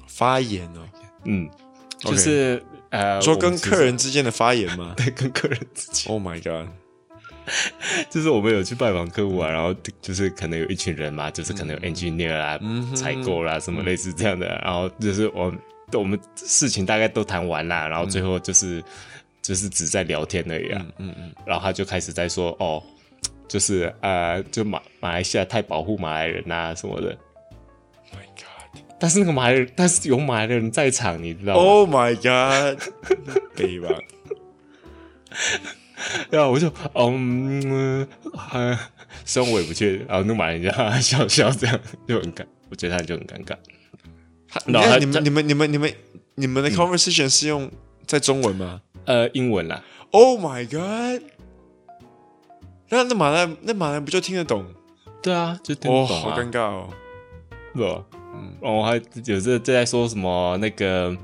[0.07, 0.87] 发言哦，
[1.25, 1.51] 嗯，
[1.99, 2.63] 就是 Okay.
[2.91, 4.95] 呃，说跟客人之间的发言吗？
[4.99, 6.13] 对，跟客人之间。
[6.13, 6.69] Oh my god！
[8.11, 9.73] 就是我们有去拜访客户啊，然后
[10.03, 15.53] 就是可能有一群人嘛，就是可能有 engineer 啊、嗯、采购啦什么类似这样的，然后就是我
[15.93, 18.85] 我们事情大概都谈完啦，然后最后就是、嗯、
[19.43, 22.83] 就是只在聊天而已啊，嗯嗯，嗯然后他就开始在说哦，
[23.47, 27.17] 就是呃，就马马来西亚太保护马来人啊什么的！
[28.99, 32.81] 但是那个马来人，但是有马来人在场，你知道吗？Oh my God！
[33.55, 33.89] 对吧？
[36.31, 38.07] 然后我就嗯，
[38.53, 38.79] 呃，
[39.25, 43.57] 虽然我也不确定，然后那马来人家笑笑，这样就很尴，我觉得他就很尴尬。
[44.67, 45.93] 然后你们你们你们你们
[46.37, 47.71] 你们的 conversation 是用
[48.07, 48.81] 在中文吗？
[49.05, 49.85] 呃，英文啦。
[50.13, 51.23] Oh my god！
[52.89, 54.65] 那那马来那马来不就听得懂？
[55.21, 56.09] 对啊，就听得懂。
[56.09, 56.89] 好尴尬哦。
[57.75, 58.05] 是吧？
[58.37, 61.17] 嗯，哦，还有这这在说什么那个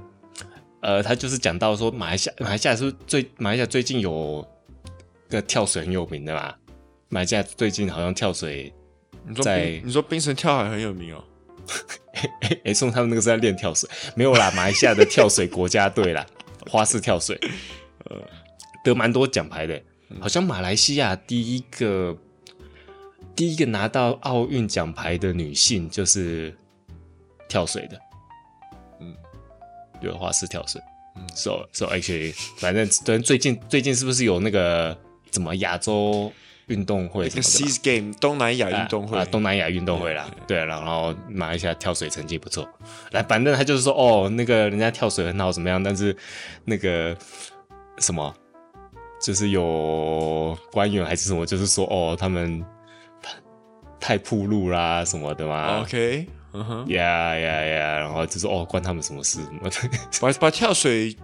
[0.81, 4.47] 呃，他就是讲到说马来西亚马来西亚是最马来西亚最近有。
[5.29, 6.55] 个跳水很有名的嘛，
[7.09, 8.71] 马来西亚最近好像跳水
[9.43, 11.25] 在，你说你说冰城跳海很有名哦？
[12.65, 16.27] 哎，送他们那个是在练跳水，没有啦，马来西亚的跳水国家队啦，
[16.69, 17.41] 花式跳水，
[18.11, 18.19] 呃，
[18.85, 19.83] 得蛮多奖牌的，
[20.21, 22.15] 好像马来西亚第一个
[23.35, 26.55] 第一个拿到奥运奖牌的女性就是
[27.53, 28.01] 跳水的，
[29.01, 29.15] 嗯，
[30.01, 30.81] 有花式跳水，
[31.17, 32.89] 嗯，so so actually，反正
[33.21, 34.97] 最近最近是不是有那个？
[35.31, 36.31] 怎么亚洲
[36.67, 37.27] 运动会？
[37.31, 40.29] 那个 SEA Games 东南亚运动会啊，东南亚运动会啦。
[40.47, 42.69] 对，然后马来西亚跳水成绩不错。
[43.13, 45.83] 来，反正他就是说，哦，那个人家跳水很好，怎么样？
[45.83, 46.15] 但是
[46.67, 47.17] 那个
[47.97, 48.35] 什么，
[49.23, 52.63] 就是有官员还是什么，就是说，哦，他们
[53.99, 55.81] 太铺路啦什么的嘛。
[55.81, 57.03] OK，嗯哼，呀
[57.39, 59.41] 呀呀，然后就说，哦，关他们什么事？
[59.43, 59.77] 什么的？
[60.21, 61.17] 把把跳水。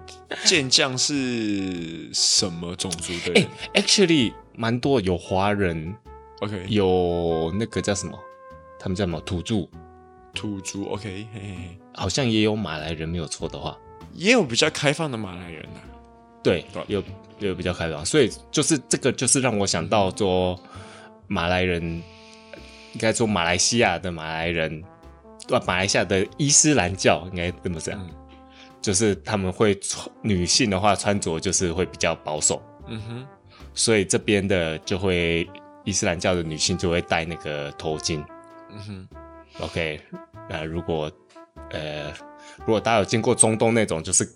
[0.45, 3.49] 健将是什么种族的人？
[3.73, 5.95] 哎，actually 蛮多有华人
[6.41, 8.13] ，OK，有那个叫什么？
[8.79, 9.19] 他们叫什么？
[9.23, 9.67] 土著，
[10.35, 13.75] 土著，OK，嘿嘿，好像也有马来人，没有错的话，
[14.13, 15.81] 也有比较开放的马来人啊。
[16.43, 17.03] 对，有
[17.39, 20.61] 有比较开放，所以就是这个，就是让我想到说，
[21.27, 24.85] 马来人应该说马来西亚的马来人？
[25.67, 27.99] 马来西亚的伊斯兰教应该这么讲。
[27.99, 28.11] 嗯。
[28.81, 33.27] 就是他们会穿女性的话穿着就是会比较保守，嗯哼，
[33.75, 35.51] 所以这边的就会
[35.83, 38.25] 伊斯兰教的女性就会戴那个头巾，
[38.71, 39.09] 嗯哼
[39.65, 40.01] ，OK，
[40.49, 41.11] 那如果
[41.73, 42.13] 呃
[42.59, 44.27] 如果大家有见过中东那种就是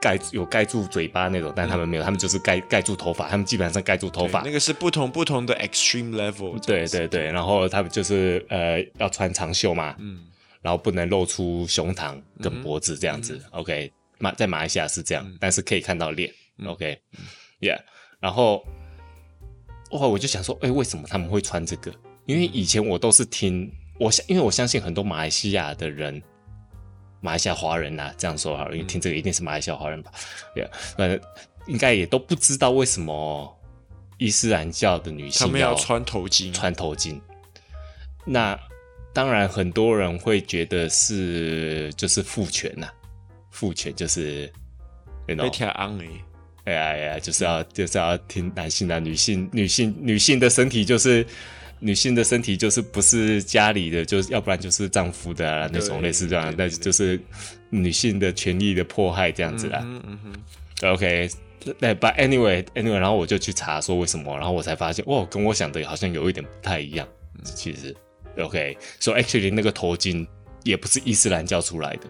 [0.00, 10.24] 盖有盖住嘴巴那种，但他们没有，他们就是盖盖住头发，他们基本上盖住头发，那个是不同不同的 extreme level，对对对，然后他们就是呃要穿长袖嘛，嗯。
[10.62, 13.92] 然后不能露出胸膛跟脖子这样子、嗯、，OK？
[14.18, 17.84] 马在马来西亚是这样，嗯、但是可以看到脸、嗯、，OK？Yeah，、嗯、
[18.20, 18.64] 然后
[19.90, 21.92] 哇，我就想说，哎，为什么他们会穿这个？
[22.26, 26.22] 因为以前我都是听我相，因为我相信很多马来西亚的人，
[27.20, 30.12] 马来西亚华人呐、啊，这样说好了，因为听这个一定是马来西亚华人吧
[30.54, 31.20] ？Yeah，反正
[31.66, 33.58] 应该也都不知道为什么
[34.18, 37.20] 伊斯兰教的女性要，要穿头巾，穿头巾，
[38.24, 38.56] 那。
[39.12, 42.92] 当然，很多人会觉得是就是父权呐、啊，
[43.50, 44.50] 父权就是
[45.26, 46.08] 被挑安诶，
[46.64, 51.26] 哎呀呀，就是要就是要听男性的，女性女性女性的身体就是
[51.78, 57.20] 女性的身体就是不是家里的，就是要不然就是丈夫的啊，那种类似这样，那就是
[57.68, 59.80] 女性的权利的迫害这样子啦。
[59.84, 61.28] 嗯哼，OK，
[61.78, 67.06] 对，But anyway，anyway，然后我就去查说为什么，然后我才发现，哦，跟我想的好像有一点不太一样。
[67.42, 67.94] 其实
[68.38, 70.26] ，OK，so actually 那个头巾
[70.64, 72.06] 也不是伊斯兰教出来的，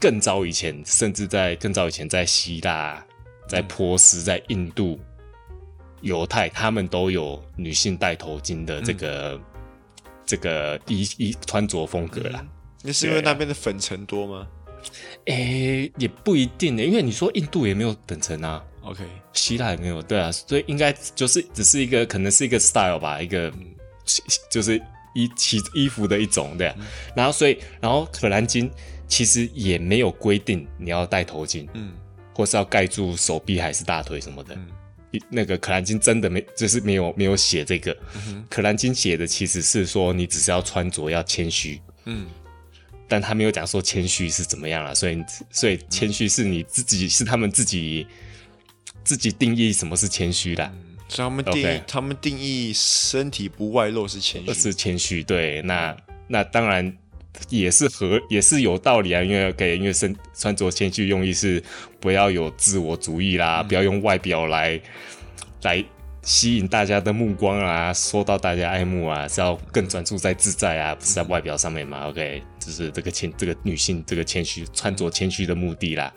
[0.00, 3.04] 更早以前，甚至在更早以前，在希腊、
[3.48, 4.98] 在波斯、在印度、
[6.00, 9.42] 犹太，他们都有女性戴头巾的这个、嗯、
[10.24, 12.46] 这个衣衣穿着风格啦。
[12.82, 14.46] 那是因为那边的粉尘多吗？
[15.24, 18.64] 诶、欸，也不一定呢，因为你说印度也没有粉尘啊。
[18.82, 23.52] OK，希腊也没有，对啊，所以应该就是只是一个，可能是一个 style 吧，一个
[24.50, 24.80] 就是
[25.14, 26.74] 衣其衣服的一种，对
[27.14, 28.70] 然后所以，然后可兰经
[29.06, 31.92] 其实也没有规定你要戴头巾，嗯，
[32.34, 34.54] 或是要盖住手臂还是大腿什么的。
[34.54, 34.68] 嗯、
[35.28, 37.96] 那个可兰经真的没，就是没有没有写这个。
[38.26, 42.26] 嗯、可兰经写的其实是说你只是要穿着要谦虚，嗯。
[43.10, 48.06] 但他没有讲说谦虚是怎么样了，所以所以谦虚是你自己，是他们自己
[49.02, 50.70] 自己定义什么是谦虚的，
[51.08, 51.82] 所以他们定义 Okay.
[51.86, 55.22] 他们定义身体不外露是谦虚，是谦虚。
[55.24, 55.96] 对，那
[56.28, 56.96] 那当然
[57.48, 61.62] 也是合也是有道理啊，因为给因为身穿着谦虚用意是
[61.98, 64.80] 不要有自我主义啦，嗯、不要用外表来
[65.62, 65.84] 来。
[66.24, 76.12] 吸引大家的目光啊，受到大家爱慕啊，是要更专注在自在啊，不是在外表上面嘛？OK，就是这个谦，这个女性这个谦虚穿着谦虚的目的啦。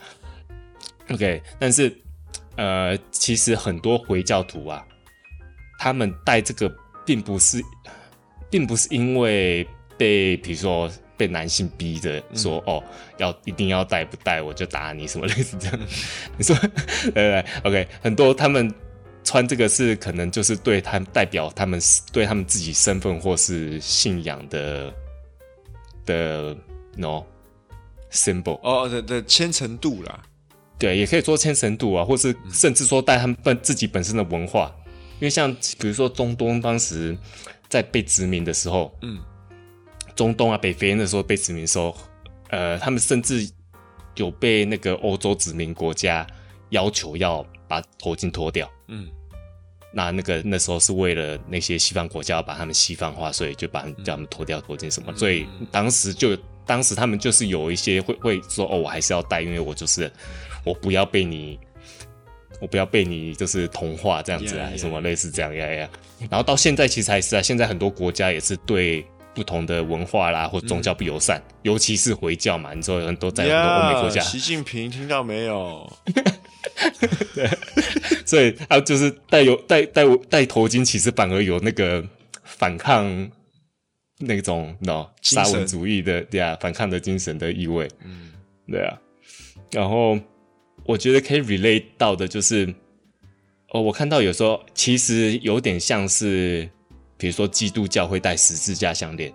[1.12, 1.96] OK，但是
[2.56, 4.86] 呃，其实很多回教徒啊，
[5.80, 6.74] 他们戴这个
[7.06, 7.62] 并不是，
[8.50, 12.84] 并不是因为被比如说被男性逼着说、嗯、哦，
[13.18, 15.80] 要一定要戴不戴我就打你什么类似这样。
[16.38, 16.56] 你 说
[17.04, 18.74] 对对？OK，很多他们。
[19.24, 21.80] 穿这个是可能就是对他代表他们
[22.12, 24.92] 对他们自己身份或是信仰的
[26.08, 26.58] 的
[26.98, 27.24] no
[28.12, 30.24] symbol 哦的的虔诚度啦，
[30.82, 34.76] 对，也可以说虔诚度啊，或是甚至说带他们本自己本身的文化，
[35.20, 37.16] 因为像比如说中东当时
[37.70, 39.20] 在被殖民的时候，嗯，
[40.16, 41.96] 中东啊北非那时候被殖民的时候，
[42.50, 43.48] 呃，他们甚至
[44.16, 46.26] 有被那个欧洲殖民国家
[46.72, 47.46] 要求要。
[47.72, 49.08] 把头巾脱掉，嗯，
[49.94, 60.12] 那那个那时候是为了那些西方国家要把他们西方化，所以就把叫他们脱掉头巾什么，嗯、所以当时就当时他们就是有一些会会说哦，我还是要戴，因为我就是
[60.64, 61.60] 我不要被你，
[62.60, 64.80] 我不要被你就是同化这样子啊，yeah, yeah.
[64.80, 65.90] 什么类似这样呀呀。
[66.30, 75.92] 然后到现在其实还是啊，现在很多国家也是对不同的文化啦或宗教不友善，嗯、尤其是回教嘛，你知道很多在很多欧美国家，习近平听到没有？
[77.34, 77.50] 对，
[78.26, 82.04] 所以他就是戴有戴戴戴头巾，其实反而有那个
[82.44, 83.30] 反抗
[84.20, 87.88] 那种喏沙文主义的对啊，反抗的精神的意味。
[88.04, 88.32] 嗯，
[88.68, 88.96] 对啊。
[89.72, 90.20] 然后
[90.86, 92.74] 我觉得可以 relate 到的就是，
[93.70, 96.70] 哦，我看到有时候其实有点像是，
[97.18, 99.34] 比如说基督教会戴十字架项链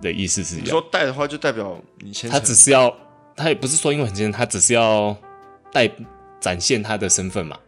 [0.00, 2.96] 的意思是，你说戴的话就代表你先，他只是要。
[3.34, 5.16] 他也不是说因为很虔诚，他只是要
[5.72, 5.90] 带
[6.38, 7.58] 展现他的身份嘛。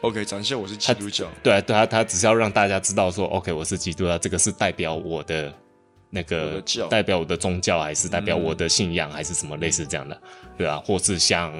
[0.00, 1.26] OK，展现我是基督教。
[1.42, 5.52] 对啊，对啊，他只是要让大家知道说，OK，我是基督教，这个是代表我的
[6.10, 10.20] 那个，代表我的宗教，还是代表我的信仰，嗯、还是什么类似这样的，
[10.56, 11.52] 对啊，或是像，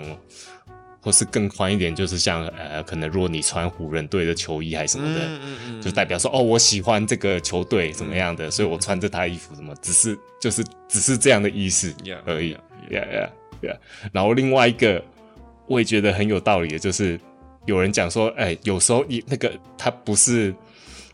[1.01, 12.55] 或是更宽一点，就是像呃，可能如果你穿湖人队的球衣还是什么的，嗯嗯嗯、就代表说哦，我喜欢这个球队怎么样的，嗯、所以我穿着他衣服什么，只是就是只是这样的意思而已。
[12.55, 12.67] Yeah, yeah.
[12.89, 13.31] Yeah, yeah,
[13.63, 13.77] yeah.
[14.13, 15.03] 然后另外一个
[15.67, 17.19] 我也觉得很有道理的，就是
[17.65, 20.55] 有人讲说，哎，有时候你那个他不是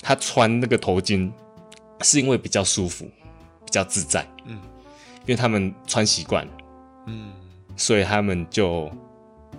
[0.02, 1.32] 他穿那个头巾，
[2.02, 3.12] 是因为比较舒服，比
[3.72, 4.54] 较自在，嗯，
[5.20, 6.52] 因为他们穿习惯了，
[7.06, 7.32] 嗯，
[7.76, 8.90] 所以他们就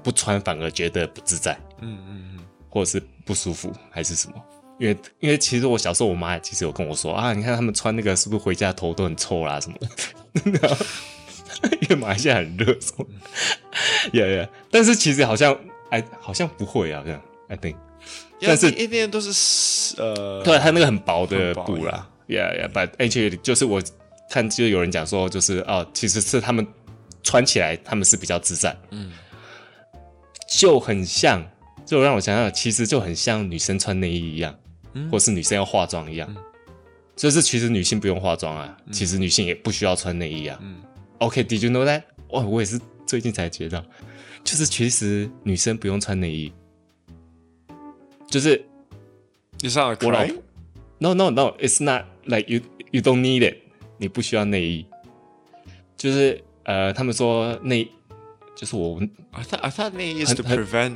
[0.02, 4.36] 不穿反而觉得不自在，嗯嗯嗯，或者是不舒服还是什么？
[4.80, 9.78] 因为因为其实我小时候我妈其实有跟我说啊，你看他们穿那个是不是回家头都很臭啦什么。
[10.52, 10.78] 的。
[11.82, 12.76] 因为马来西亚很热，
[14.13, 15.56] 呀呀， 但是其实好像
[15.91, 17.76] 哎，好像不会啊，这样，I think，
[18.41, 23.82] 但是一定都是呃，对，它那个很薄的布啦，呀呀，but actually 就是我
[24.29, 26.65] 看就有人讲说，就是哦，其实是他们
[27.21, 29.11] 穿起来他们是比较自在，嗯，
[30.47, 31.43] 就很像，
[31.86, 34.57] 就让我想想，其实就很像女生穿内衣一样，
[34.93, 36.36] 嗯，或是女生要化妆一样，
[37.15, 40.82] 就是其实女性不用化妆啊，其实女性也不需要穿内衣啊，嗯。
[41.19, 42.03] OK，Did、okay, you know that？
[42.30, 43.86] 哇，我也是最近才觉得，
[44.43, 46.51] 就是其实女生不用穿内衣，
[48.28, 48.65] 就是
[49.61, 50.36] 你上了 cry
[50.99, 51.55] No, no, no.
[51.59, 52.61] It's not like you
[52.91, 53.57] you don't need it.
[53.97, 54.85] 你不需要内衣，
[55.97, 57.87] 就是呃，他们说内
[58.55, 60.95] 就是我们 I thought I thought 内衣 is to prevent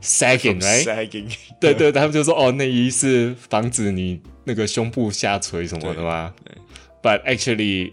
[0.00, 6.34] sagging，right？sagging， 对对，他们就说哦，内衣是防止你那个胸部下垂什么的吗？
[6.44, 6.56] 对。
[7.02, 7.92] But actually，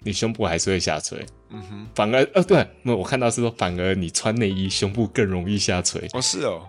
[0.00, 1.24] 你胸部还是会下垂。
[1.50, 1.86] 嗯哼。
[1.94, 6.08] 反而呃，对，那我看到是说，反而你穿内衣，胸部更容易下垂。
[6.12, 6.66] 哦，是哦。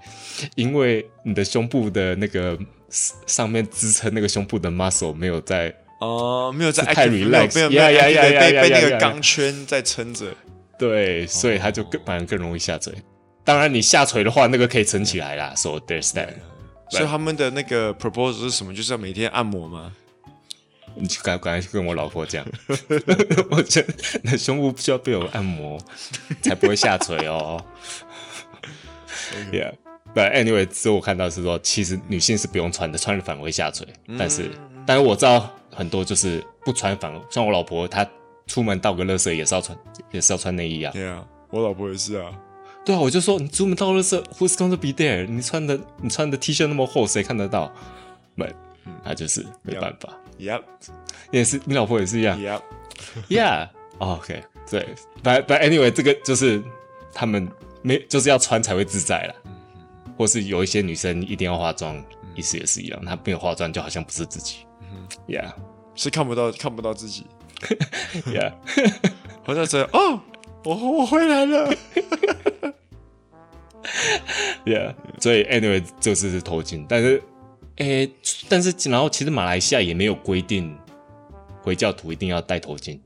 [0.56, 2.58] 因为你的胸部的那个
[2.90, 7.82] 上面支撑那个胸部的 muscle 没有在哦，没有在太 relax，没有没有
[8.40, 10.28] 被被那个钢圈在撑着。
[10.78, 12.92] 对，所以他就更反而更容易下垂。
[13.44, 15.54] 当然，你下垂的话，那个可以撑起来啦。
[15.56, 16.34] So there's that。
[16.90, 18.74] 所以他们的那个 proposal 是什么？
[18.74, 19.94] 就是要每天按摩吗？
[20.96, 22.46] 你去赶赶快去跟我老婆讲，
[23.50, 23.94] 我觉得
[24.24, 25.80] 你的胸部需要被我按摩，
[26.42, 27.64] 才不会下垂哦。
[29.54, 33.88] Yeah，but anyway，之后我看到是说，其实女性是不用穿的，穿了反而会下垂。
[34.20, 34.52] 但是，
[34.86, 38.06] 但是我知道很多就是不穿反，像我老婆，她
[38.48, 39.78] 出门倒个垃圾也是要穿，
[40.12, 40.92] 也是要穿内衣啊。
[40.94, 42.32] 对啊，我老婆也是啊。
[42.84, 45.26] 对啊，我就说你出门倒垃圾，Who's gonna be there？
[45.28, 47.72] 你穿的你穿的 T 恤那么厚，谁看得到？
[48.36, 48.54] 没，
[49.04, 50.10] 她就是没办法。
[50.40, 50.64] Yep，
[51.32, 52.40] 也是你老婆也是一样。
[52.40, 54.88] Yep，Yeah，OK， 对
[55.24, 56.62] ，But But anyway，这个就是
[57.14, 57.48] 他们
[57.84, 59.36] 没就是要穿才会自在啦。
[60.18, 62.04] 或是有一些女生一定要化妆，
[62.36, 64.66] 意思也是一样，她没有化妆就好像不是自己。
[65.28, 65.54] Yeah，
[65.96, 67.26] 是看不到看不到自己。
[68.28, 68.54] Yeah，
[69.44, 70.20] 好像说哦，
[70.64, 71.74] 我我回来了。
[74.66, 77.22] Yeah，所以 anyway 这次是头巾，但是。
[77.78, 78.12] 诶，
[78.48, 80.78] 但是然后其实马来西亚也没有规定
[81.64, 83.00] 回教徒一定要戴头巾。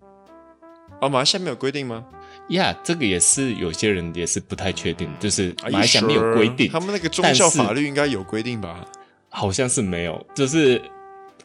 [0.99, 2.03] 哦，马来西亚没有规定吗？
[2.49, 6.69] 呀，yeah, 这个也是有些人也是不太确定，就是马来西亚没有规定。
[6.69, 8.85] 他们那个宗教法律应该有规定吧？
[9.29, 10.81] 好像是没有，就是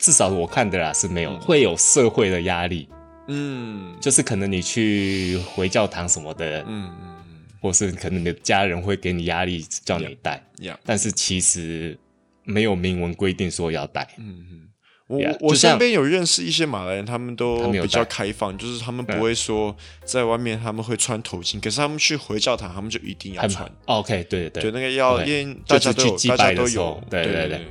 [0.00, 2.88] 至少我看的啦是没有，嗯、会有社会的压力。
[3.28, 10.42] 嗯，就是可能你去回教堂什么的，嗯嗯，或是可能你的家人会给你压力叫你戴。
[10.58, 10.76] Yeah, yeah.
[10.84, 11.96] 但是其实。
[12.42, 14.08] 没有明文规定说要戴。
[14.18, 14.68] 嗯嗯，
[15.06, 23.70] 我 yeah, 我身边有认识一些马来人，他们都比较开放，就是他们不会说在外面他们会穿头巾，可是他们去回教堂，他们就一定要穿。
[23.84, 27.66] OK，对对对，就那个要，因为大家都有，大家都有，对对对对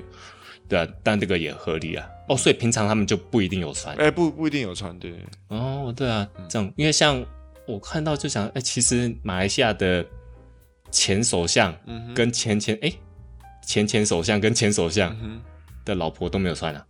[0.77, 2.07] 啊，但这个也合理啊。
[2.27, 3.95] 哦，所以平常他们就不一定有穿。
[3.95, 5.13] 哎，不不一定有穿，对。
[5.47, 7.25] 哦，对啊，这样，因为像
[7.65, 10.05] 我看到就想，哎，其实马来西亚的
[10.91, 11.75] 前首相
[12.13, 12.91] 跟前前哎。
[13.61, 15.15] 前前首相跟前首相
[15.85, 16.83] 的老婆都没有穿啊！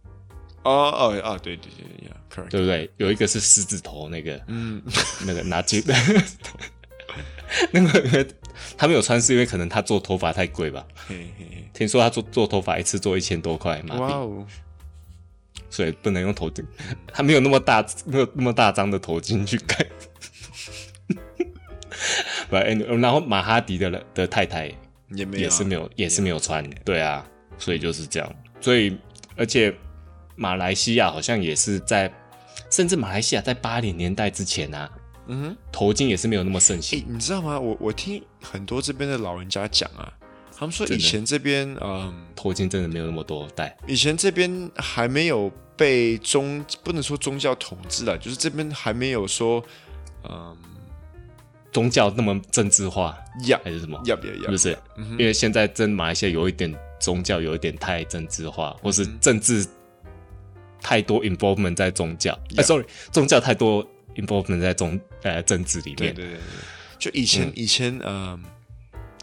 [0.63, 2.89] 哦哦哦，对对对，对不对？
[2.95, 4.82] 有一个是狮子头那个，嗯，
[5.27, 5.84] 那个拿金，
[7.71, 8.25] 那个
[8.78, 10.86] 他没有穿是因为可能他做头发太贵吧？
[11.74, 14.14] 听说他做做头发一次做一千多块马币，
[15.70, 16.64] 所以不能用头巾，
[17.14, 19.86] 他没有那么大，没有那么大张的头巾去盖。
[22.49, 24.72] 不，然后马哈迪的的太太。
[25.16, 28.36] 也没有，也是没有，也是没有穿，对啊，所以就是这样。
[28.62, 28.95] 所以，
[29.36, 29.74] 而且
[30.36, 32.14] 马来西亚好像也是在，
[32.70, 34.88] 甚至马来西亚在八零年代之前啊，
[35.30, 36.99] 嗯哼，头巾也是没有那么盛行。
[36.99, 37.59] 欸，你知道吗？
[37.59, 40.11] 我我听很多这边的老人家讲啊，
[40.57, 43.77] 他们说以前这边，嗯，头巾真的没有那么多戴。
[43.88, 49.63] 以前这边还没有被宗，不能说宗教统治了，就是这边还没有说，
[50.30, 50.57] 嗯。
[51.71, 53.15] 宗教那么政治化
[53.45, 54.01] 呀，还是什么？
[54.03, 54.34] 要不要？
[54.34, 54.75] 是不是？
[54.97, 59.63] 因为现在真马来西亚有一点宗教有一点太政治化，或是政治
[60.82, 62.36] 太多 involvement 在宗教。
[62.57, 66.14] 哎，sorry，宗教太多 involvement 在中呃政治里面。
[66.14, 66.39] 对对对，
[66.97, 68.39] 就以前以前呃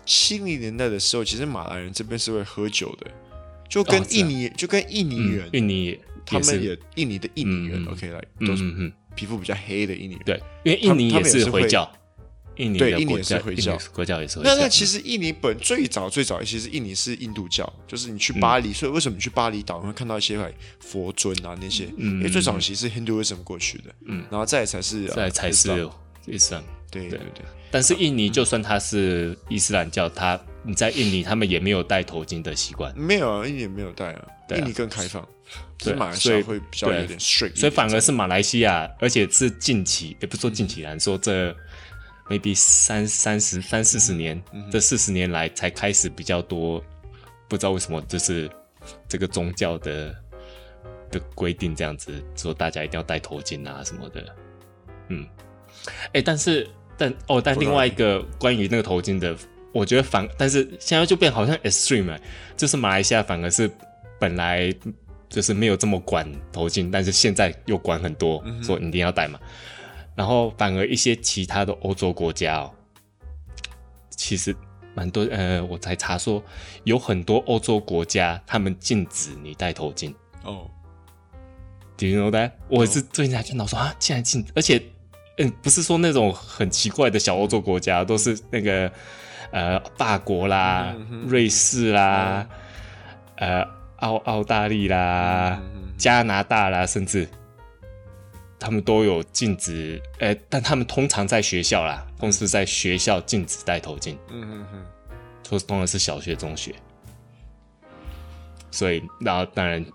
[0.05, 3.11] 七零年代的时候，其实马来人这边是会喝酒的，
[3.68, 10.22] 就跟印尼就跟印尼人，印尼他们也印尼的印尼人，OK 来都是皮肤比较黑的印尼人。
[10.24, 11.91] 对，因为印尼也是回教。
[12.57, 14.54] 印尼对，印尼也是回教，国教也是回教。
[14.54, 20.38] 那那其实印尼本最早最早其实印尼是印度教，就是你去巴黎，所以为什么你去巴厘岛会看到一些
[20.80, 21.86] 佛尊啊那些？
[21.96, 25.88] 嗯因为最早其实是 Hinduism 过去的，嗯，然后再才是再才是
[26.26, 27.44] 伊斯兰，对对对。
[27.70, 34.24] 但是印尼就算他是伊斯兰教，他你在印尼他们也没有戴头巾的习惯，没有啊，印尼没有戴啊，
[34.57, 35.26] 印尼更开放，
[35.76, 41.54] 对，马来西亚会比较有点 strict，所以反而是马来西亚，而且是近期，也不说近期来说这。
[42.29, 46.83] Maybe 三三十三四十年，嗯、这四十年来才开始比较多，
[47.49, 48.51] 不知道为什么，就是
[49.09, 50.14] 这个宗教的
[51.11, 54.24] 的规定这样子，说大家一定要戴头巾啊什么的。
[55.09, 55.27] 嗯，
[55.87, 59.37] 哎、欸，但是但哦，但另外一个关于那个头巾的，
[59.72, 62.20] 我觉得反，但是现在就变好像 extreme，、欸、
[62.57, 63.70] 就是马来西亚反而是
[64.18, 64.74] 本来
[65.29, 69.39] 就是没有这么管头巾，但是现在又管很多，说你一定要戴嘛。
[70.17, 72.73] 然后反而一些其他的欧洲国家哦，
[74.09, 74.57] 其实
[74.95, 76.43] 蛮多呃，我才查说
[76.85, 80.71] 有很多欧洲国家他们禁止你戴头巾哦。
[81.99, 82.53] Do you know that？
[82.69, 84.83] 我是最近才看到说啊，竟然禁，而且
[85.37, 88.91] 嗯，不是说那种很奇怪的小欧洲国家，都是那个
[89.51, 92.49] 呃法国啦、嗯、瑞士啦、
[93.37, 97.29] 嗯、呃澳澳大利啦、嗯、加拿大啦，甚至。
[98.67, 104.17] 他们都有禁止，呃、欸，但他们通常在学校啦，公司在学校禁止戴头巾。
[104.29, 104.87] 嗯嗯嗯，
[105.49, 106.75] 说通常是小学、中学，
[108.73, 109.87] 所以然后当然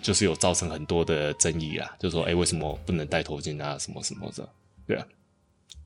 [0.00, 3.76] 就是有造成很多的争议啦，就说哎、欸，为什么不能戴头巾啊？
[3.76, 4.48] 什么什么的，
[4.86, 4.96] 对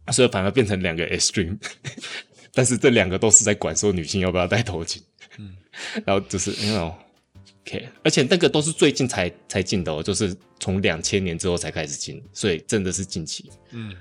[0.05, 1.57] 啊，所以反而变成两个 extreme，
[2.53, 5.01] 但是这两个都是在管说女性要不要戴头巾。
[5.39, 5.57] 嗯，
[6.05, 6.95] 然后就是那种。
[7.66, 13.50] OK，而且那个都是最近才才进的哦，就是从两千年之后才开始进，所以真的是近期。
[13.72, 13.92] 嗯，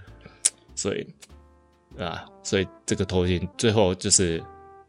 [0.76, 1.08] 所以
[1.98, 4.40] 啊，所以这个头衔最后就是，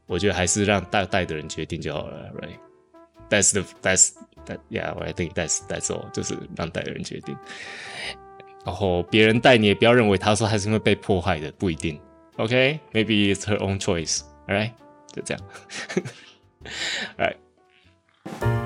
[0.05, 4.11] 我觉得还是让带带的人决定就好了，right？That's the that's
[4.45, 7.35] that yeah，I think that's that's all，就是让带的人决定。
[8.63, 11.99] 然后别人带你也不要认为他说他是因为被迫害的，不一定。
[12.37, 13.35] OK，maybe、okay?
[13.35, 14.73] it's her own choice，alright？
[15.15, 15.43] 就这样
[17.17, 17.37] ，alright。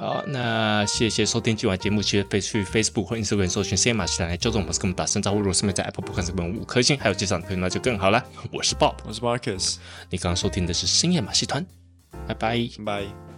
[0.00, 2.00] 好，那谢谢收听今晚节目。
[2.00, 5.40] 记得去 Facebook 或 Instagram 搜寻深夜马戏团来纠正我们，跟我们打声招呼。
[5.40, 8.24] 如果顺便在 Apple Podcast 给我们五颗星，还有介绍的朋友那就更好了。
[8.50, 9.76] 我是 Bob，我是 Marcus。
[10.08, 11.66] 你刚刚收听的是深夜马戏团，
[12.26, 13.29] 拜拜，拜。